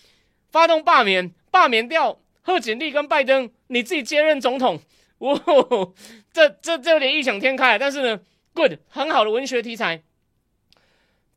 [0.51, 4.81] 发动罢免，罢免掉贺锦丽跟拜登，你自己接任总统。
[5.19, 5.95] 哦，
[6.33, 8.21] 这这这有点异想天开，但是呢
[8.53, 10.03] ，good 很好的文学题材。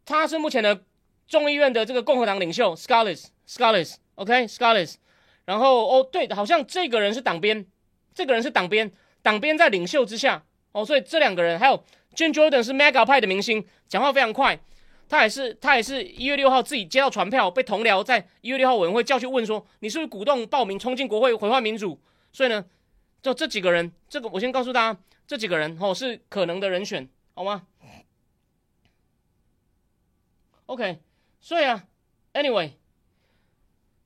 [0.03, 0.84] 他是目前的
[1.28, 4.25] 众议院的这个共和党领袖 s c a r l e t s c a r l e t o
[4.25, 4.97] k s c a r l e t
[5.45, 7.65] 然后哦，对，好像这个人是党鞭，
[8.13, 11.84] 这个人是党鞭，党鞭在领袖之下哦，所以这两个人还有
[12.15, 14.59] Jim Jordan 是 Mega 派的明星，讲话非常快。
[15.09, 21.99] 他也是他也是一月六号自己接到传票，被同僚在一月六号委员会叫去问说，你是不是鼓动报名冲进国会毁坏民主？
[22.32, 22.65] 所以呢。
[23.19, 27.63] 就这几个人，这个我先告诉大家，这几个人哦是可能的人选，好吗
[30.67, 30.99] ？OK，
[31.40, 31.84] 所以啊
[32.34, 32.72] ，Anyway，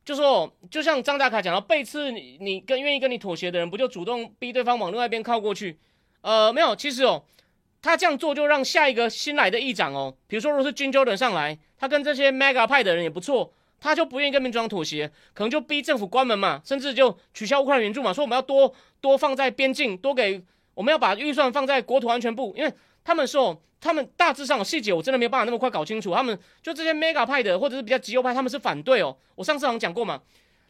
[0.06, 5.80] 就说就像张大凯讲到，背刺你，你跟愿意跟你妥协的人，不就主动逼对方往另外一边靠过去？
[6.22, 7.24] 呃，没有，其实哦，
[7.82, 13.54] 他这样做就让下一个新来的议长哦，比如说如果是 Jim Jordan 上来，他跟这些 Mega 派的人也不错。
[13.84, 18.72] 他就不愿意跟民主党妥协，可能就逼政府关门嘛，甚至就取消乌克兰援助嘛，说我们要多
[19.02, 20.44] 多放在边境，多给
[20.76, 22.72] 我们要把预算放在国土安全部，因为
[23.04, 29.18] 他们说他们大致上细节我真的没有办法那么快搞清楚，他们就这些 mega 派的或者是比较极右派，他们是反对哦。
[29.36, 30.22] 我上次好像讲过嘛，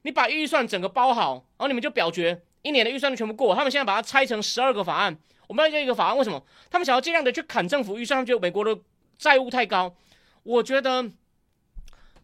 [0.03, 5.17] 你把预算整个包好，然后你们就表决一年的预算全部过，他们现在把它拆成十二个法案，
[5.47, 6.43] 我们要一个法案，为什么？
[6.69, 8.77] 他们想要尽量的去砍政府预算，他们觉得美国的
[9.17, 9.95] 债务太高，
[10.43, 11.11] 我觉得。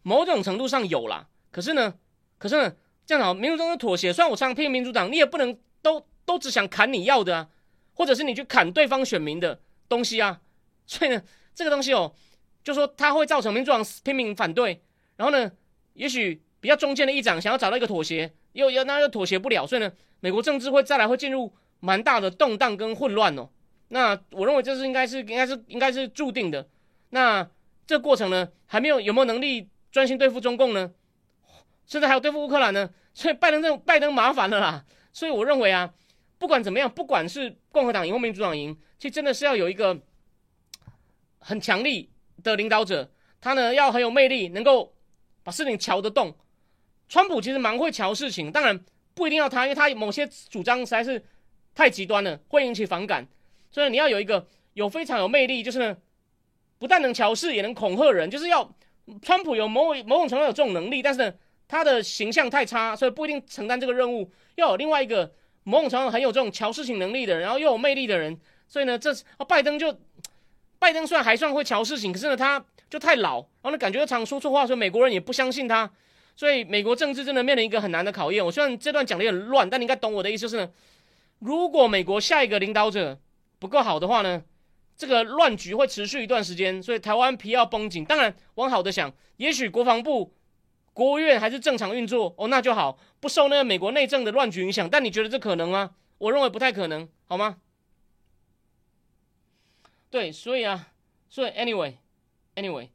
[0.02, 1.92] 某种程度上有啦，可是呢，
[2.38, 2.72] 可是呢，
[3.04, 4.10] 这样好，民主党的妥协。
[4.10, 7.48] 虽然我常常批评民主党，你也不能都都只想砍你要的啊，
[7.92, 10.40] 或者是你去砍对方选民的东西啊。
[10.86, 11.22] 所以呢，
[11.54, 12.14] 这个东西哦，
[12.62, 14.82] 就说它会造成民主党 拼命反对，
[15.16, 15.50] 然后呢，
[15.94, 23.48] 也许比较中间的议长想要找到一个妥协，又又那又妥协不了，所以呢，美国政治会再来会进入蛮大的动荡跟混乱哦。
[23.88, 26.68] 那我认为这是应该是应该是应该是注定的。
[27.10, 27.48] 那
[27.86, 29.68] 这个过程呢，还没有有没有能力？
[29.90, 30.92] 专心对付中共呢，
[31.86, 34.84] 甚至还有对付乌克兰呢，所以拜登这拜登麻烦了啦。
[35.14, 35.94] 所以我认为啊，
[36.38, 40.00] 不管怎么样，不管是共和党赢或民主党赢，其实真的是要有一个
[41.38, 42.10] 很强力
[42.42, 43.10] 的领导者，
[43.40, 44.94] 他呢要很有魅力，能够
[45.42, 46.36] 把事情瞧得动。
[47.08, 48.78] 川普其实蛮会瞧事情，当然
[49.14, 51.24] 不一定要他，因为他某些主张实在是
[51.74, 53.26] 太极端了，会引起反感。
[53.70, 55.96] 所以你要有一个有非常有魅力，就是呢，
[56.78, 58.74] 不但能瞧事，也能恐吓人，就是要。
[59.22, 61.34] 川普有某某种程度有这种能力，但是呢，
[61.66, 64.30] 他的形象太差，所以不一定承担这个任务。
[64.56, 65.32] 要有另外一个
[65.68, 68.38] 某种程度很有这种乔事情能力的人，然后又有魅力的人。
[68.66, 69.96] 所以呢，这啊，拜登就
[70.78, 75.90] 拜登虽然还算会乔事情，可是呢，他就太老，然后呢，感觉常说错话，所以美国人也不相信他。
[76.34, 78.44] 所以美国政治真的面临一个很难的考验。
[78.44, 80.70] 我虽然这段讲的有点乱，但你应该懂我的意思，就是呢，
[81.40, 83.18] 如果美国下一个领导者
[83.58, 84.42] 不够好的话呢？
[84.96, 88.04] 这个乱局会持续一段时间，所以台湾皮要绷紧。
[88.04, 90.34] 当然，往好的想，也许国防部、
[90.98, 94.90] 国务院还是正常运作哦，那就好，不受那个美国内政的乱局影响。
[94.90, 95.92] 但你觉得这可能吗？
[96.18, 97.58] 我认为不太可能，好吗？
[100.10, 100.88] 对，所以啊，
[101.30, 102.88] 所以 anyway，anyway，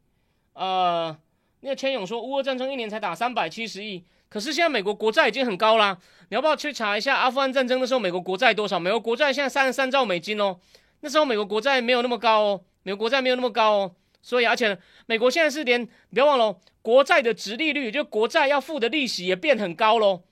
[0.51, 1.17] 呃，
[1.61, 5.97] 那个千勇说，乌俄战争一年才打三百七十亿，可是现在美国国债已经很高啦。
[6.27, 8.77] 你要不要去查一下阿富汗战争的时候美国国债多少？
[8.77, 10.59] 美国国债现在三十三兆美金哦，
[10.99, 13.95] 那时候美国国债没有那么高哦，美国国债没有那么高哦。
[14.23, 20.23] 所以而且美国现在是连不要忘了，国债的值利率就国债要付的利息也变很高喽。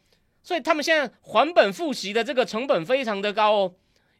[0.41, 3.75] 所以他们现在还本付息的这个成本非常的高哦。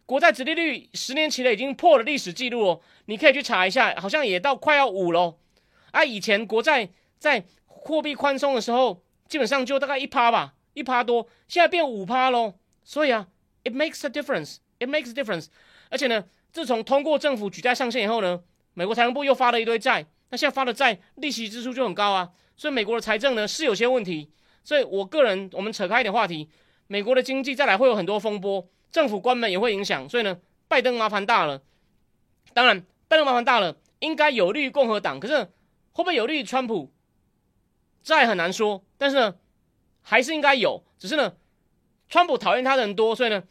[0.05, 5.39] 国债殖利率十年期的已经破了历史记录哦，你可以去查一下，好像也到快要五喽。
[5.91, 12.55] 啊，以前国债在货币宽松的时候，基本上就大概一趴吧，一趴多，现在变五趴喽。
[12.84, 13.28] 所以啊
[13.63, 15.47] ，it makes a difference，it makes a difference。
[15.89, 18.41] 而且呢，自从通过政府举债上限以后呢，
[18.74, 24.32] 美国财政部又发了一堆债，那现在发的债利息支出就很高啊，所以美国的财政呢是有些问题。
[24.63, 26.49] 所以我个人，我们扯开一点话题，
[26.88, 28.69] 美国的经济再来会有很多风波。
[28.91, 31.63] 政府关门也会影响，所以呢，拜登麻烦大了。
[32.53, 35.45] 当然，拜登麻烦大了，应该有利于共和党，可是
[35.93, 36.91] 会不会有利于川普，
[38.03, 38.84] 这很难说。
[38.97, 39.36] 但是呢，
[40.01, 40.84] 还是应该有。
[40.99, 41.34] 只是呢，
[42.09, 43.43] 川普讨厌他的人多，所以呢，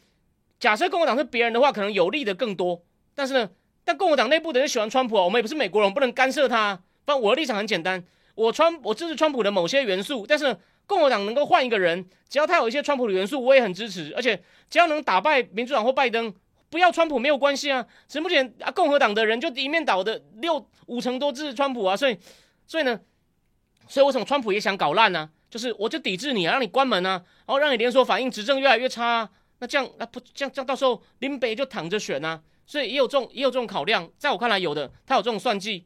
[0.59, 2.83] 假设共和党是别人的话，可能有利的更多。
[3.15, 3.49] 但是呢，
[3.83, 6.81] 但共和党内部的人喜欢川普啊，我们也不是美国人，我们不能干涉他。
[7.05, 8.03] 反正我的立场很简单，
[8.35, 10.57] 我川我支持川普的某些元素，但是。
[10.87, 14.11] 共和党能够换一个人，只要他有一些川普的元素，我也很支持。
[14.13, 14.35] 而且
[14.69, 16.33] 只要能打败民主党或拜登，
[16.69, 17.85] 不要川普没有关系啊。
[18.09, 22.17] 只目前啊，共和党的人就一面倒的六五成多支持川普啊，所以
[22.67, 22.99] 所以呢，
[23.87, 25.29] 所以为什么川普也想搞烂呢？
[25.49, 27.11] 就是我就抵制你啊，让你关门啊，
[27.45, 29.05] 然后让你连锁反应，执政越来越差。
[29.05, 29.29] 啊。
[29.59, 32.41] 那这样那不这样这样到时候林北就躺着选啊。
[32.71, 35.85] 所以也有这种也有这种考量，在我看来有的，他有这种算计。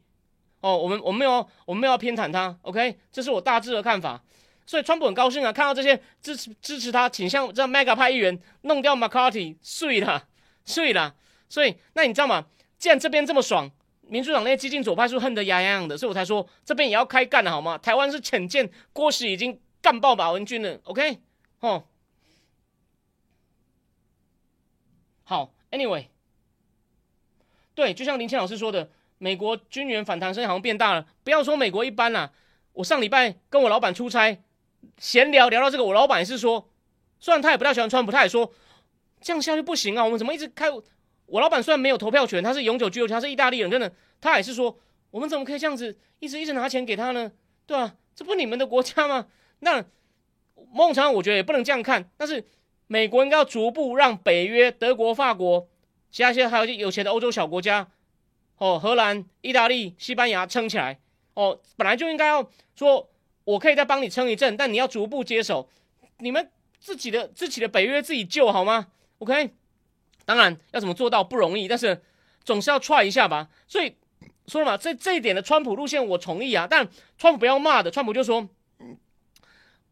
[0.59, 4.23] 哦，我们我们没有我们没有要偏袒他，OK，这是我大致的看法。
[4.67, 10.27] 所以川普很高兴啊，看到这些支持支持他倾向这 mega 派议员弄掉 McCarthy，碎了，
[10.63, 11.15] 碎了。
[11.49, 12.45] 所以那你知道吗？
[12.77, 13.71] 既然这边这么爽，
[14.01, 17.79] 民主党那些激进左派是恨得牙痒痒的，所以我才说这边也要开干了，好吗？
[17.79, 21.19] 台湾是浅见，郭喜已经干爆马文君了，OK？
[21.61, 21.83] 哦，
[25.23, 26.09] 好，Anyway，
[27.76, 31.05] 对，就像林谦老师说的，美国军援反弹声好像变大了。
[31.23, 32.32] 不要说美国一般啦，
[32.73, 34.41] 我上礼拜跟我老板出差。
[34.97, 36.69] 闲聊聊到这个，我老板也是说，
[37.19, 38.53] 虽然他也不太喜欢川普，他也说
[39.19, 40.05] 这样下去不行啊。
[40.05, 40.67] 我们怎么一直开？
[41.26, 44.78] 我老板虽然没有投票权，他是永久居留权，他是意大利人，真的，他也是说，
[45.09, 47.32] 我们怎么可以这样子一直一直拿钱给他呢？
[47.65, 47.95] 对吧？
[48.15, 49.26] 这不你们的国家吗？
[49.59, 49.84] 那
[50.71, 52.09] 孟尝我觉得也不能这样看。
[52.15, 52.45] 但是
[52.88, 55.67] 美国应该要逐步让北约、德国、法国，
[56.16, 57.86] 其他些还有些有钱的欧洲小国家，
[58.57, 60.97] 哦，荷兰、意大利、西班牙撑起来。
[61.34, 63.09] 哦，本来就应该要说。
[63.43, 65.70] 我可以再帮你撑一阵，但你要逐步接手，
[66.18, 66.49] 你们
[66.80, 68.88] 自己的自己的北约自己救好吗
[69.20, 69.51] ？OK，
[70.26, 72.01] 当然要怎么做到不容易，但是
[72.43, 73.47] 总是要踹一下吧。
[73.68, 73.97] 所以
[74.47, 76.89] 说了嘛，这这一点的川普路线我同意啊，但
[77.20, 78.49] 川普不要骂的，川普就说，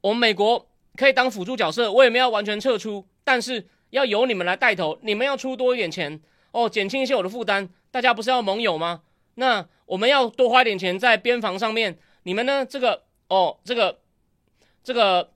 [0.01, 6.19] 我们美国可以当辅助角色，我也没有完全撤出，但是要由你们来带头，你们要出多一点钱
[6.51, 7.69] 哦，减轻一些我的负担。
[7.91, 9.01] 大家不是要盟友吗？
[9.35, 12.65] 那我们要多花点钱在边防上面，你们呢？
[12.65, 13.03] 这个。
[13.29, 13.99] 哦，这个，
[14.83, 15.31] 这个，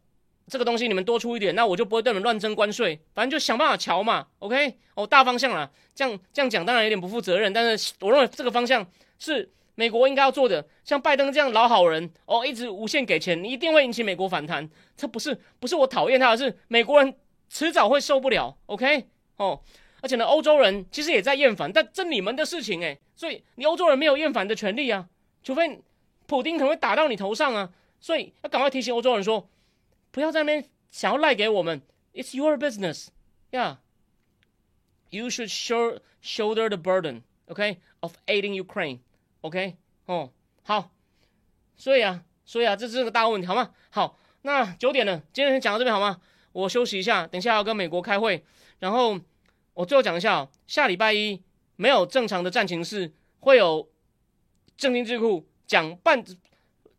[0.48, 3.00] 这个东西你们多出一点，那我就不会对你们乱征关税。
[3.16, 4.78] 反正就想办法瞧嘛，OK？
[4.94, 8.86] 哦，大方向啦，这样这样讲当然有点不负责任，但是我认为这个方向
[9.18, 10.68] 是美国应该要做的。
[10.84, 14.70] 像拜登这样老好人，哦，一直无限给钱，你一定会引起美国反弹。
[14.96, 17.12] 这不是不是我讨厌他，而是美国人
[17.50, 19.08] 迟早会受不了，OK？
[19.38, 19.62] 哦，
[20.02, 25.08] 而且呢，欧洲人其实也在厌烦，但这你们的事情诶，所以你欧洲人没有厌烦的权利啊，
[25.44, 25.82] 除非
[26.26, 27.74] 普丁可能会打到你头上啊。
[28.00, 29.50] 所以要赶快提醒欧洲人说，
[30.12, 31.82] 不要在那边想要赖给我们。
[32.14, 33.08] It's your business,
[33.52, 33.78] yeah.
[35.10, 35.50] You should
[36.22, 40.32] shoulder the burden，OK，of aiding Ukraine，OK，哦，
[40.64, 40.92] 好。
[41.76, 43.72] 所以啊，所以啊，这是个大问题，好吗？
[43.90, 46.20] 好，那九点了，今天先讲到这边好吗？
[46.62, 48.44] 我休息一下，等一下要跟美国开会。
[48.80, 49.20] 然后
[49.74, 51.42] 我最后讲一下，下礼拜一
[51.76, 53.90] 没有正常的战情室，会有
[54.76, 56.24] 正经智库讲半。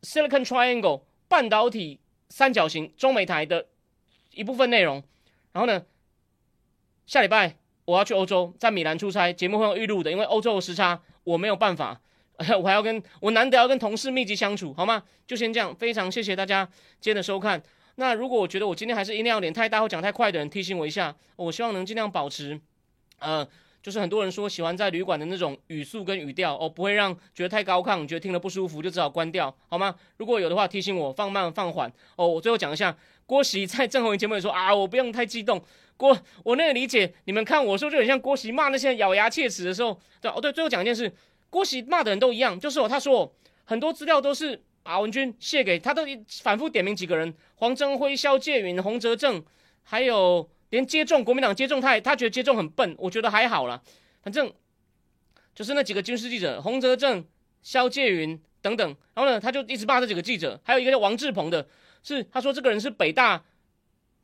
[0.00, 1.98] Silicon Triangle 半导体
[2.28, 3.66] 三角形中美台的
[4.30, 5.02] 一部分内容。
[5.50, 5.84] 然后呢，
[7.04, 12.00] 下礼拜我要去欧洲，在米兰出差，节目会用预录的，因为欧洲的时差我没有办法，
[12.62, 15.02] 我还要跟我难得要跟同事密集相处，好吗？
[15.26, 16.64] 就先这样，非常谢谢大家
[17.00, 17.60] 今天的收看。
[17.98, 22.58] 那如果我觉得我今天还是音量有点太大或讲太快的人，提醒我一下，我希望能尽量保持，
[23.18, 23.46] 呃。
[23.80, 29.94] 就是很多人说喜欢在旅馆的那种语速跟语调哦，不会让觉得太高亢，觉得听了不舒服，就只好关掉，好吗？
[30.16, 32.26] 如果有的话，提醒我放慢放缓哦。
[32.26, 32.94] 我最后讲一下，
[33.24, 35.62] 郭喜在郑红节目里说啊，我不用太激动。
[35.96, 40.52] 郭，我那个理解，你们看我说就很像郭喜骂那些咬牙切齿的时候，对哦对。
[40.52, 41.10] 最后讲一件事，
[41.48, 43.32] 郭喜骂的人都一样，就是哦，他说
[43.64, 46.02] 很多资料都是马文君谢给他都
[46.40, 49.44] 反复点名几个人，黄征辉、萧介云、洪泽正，
[49.82, 53.82] 还有连接种国民党接种他他觉得接种很笨，我觉得还好啦，
[54.22, 54.50] 反正
[55.54, 57.22] 就是那几个军事记者，洪泽正、
[57.60, 61.68] 萧介云等等，然后呢，他就一直骂这几个记者，还有一个叫王志鹏的，
[62.02, 63.44] 是他说这个人是北大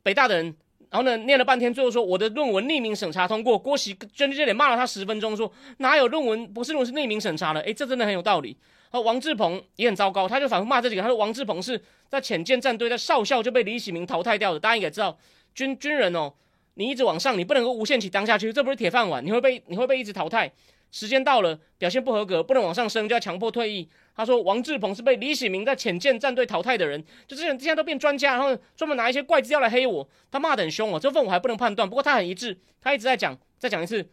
[0.01, 0.57] 北大的人。
[0.91, 3.59] 然后呢，念了半天，最后说我的论文匿名审查通过。
[3.59, 7.59] 郭喜针对这点骂了他十分钟，说哪有论文博士论文是匿名审查的？
[7.61, 8.55] 诶，这真的很有道理。
[8.91, 11.01] 然后王志鹏也很糟糕，他就反复骂这几个。
[11.01, 14.59] 他说王志鹏是在浅见战队在少校就被李喜明淘汰掉的。
[14.59, 15.17] 大家应该知道，
[15.53, 16.33] 军军人哦，
[16.75, 20.51] 你一直往上，你不能够无限期当下去，这不是铁饭碗，你会被你会被一直淘汰。
[20.91, 23.89] 时间到了，表现不合格，不能往上升，就要强迫退役。
[24.15, 30.07] 他说王志鹏是被李喜明在浅见战队淘汰的人，就这些人现在都变专家，然后专门拿一些怪资料来黑我。
[30.31, 34.07] 他骂得很凶哦，这份我还不能判断，不过他很一致，他一直在讲，再讲一次。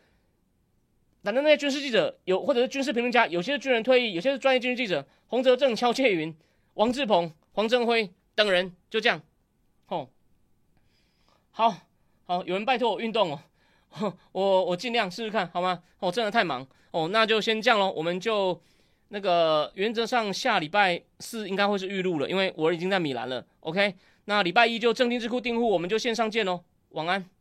[1.23, 6.35] 反正那些军事记者有，或者是军事评论家，有些是军人退役，有些是专业军事记者，洪泽正、邱介云、
[6.75, 9.23] 王志鹏、黄正辉等人，就这样。
[9.87, 10.09] 哦，
[11.51, 11.75] 好
[12.25, 14.15] 好，有人拜托我运动哦。
[14.33, 15.83] 我我尽量试试看好吗？
[15.99, 17.93] 我真的太忙哦，那就先这样喽。
[17.93, 18.59] 我们就
[19.09, 23.45] 那个原则上下礼拜四应该会是预录了，因为我已经在米兰了。
[23.61, 23.95] OK，
[24.25, 26.65] 那礼拜一就正定智库订户，我们就线上见喽。
[26.93, 27.32] 晚安。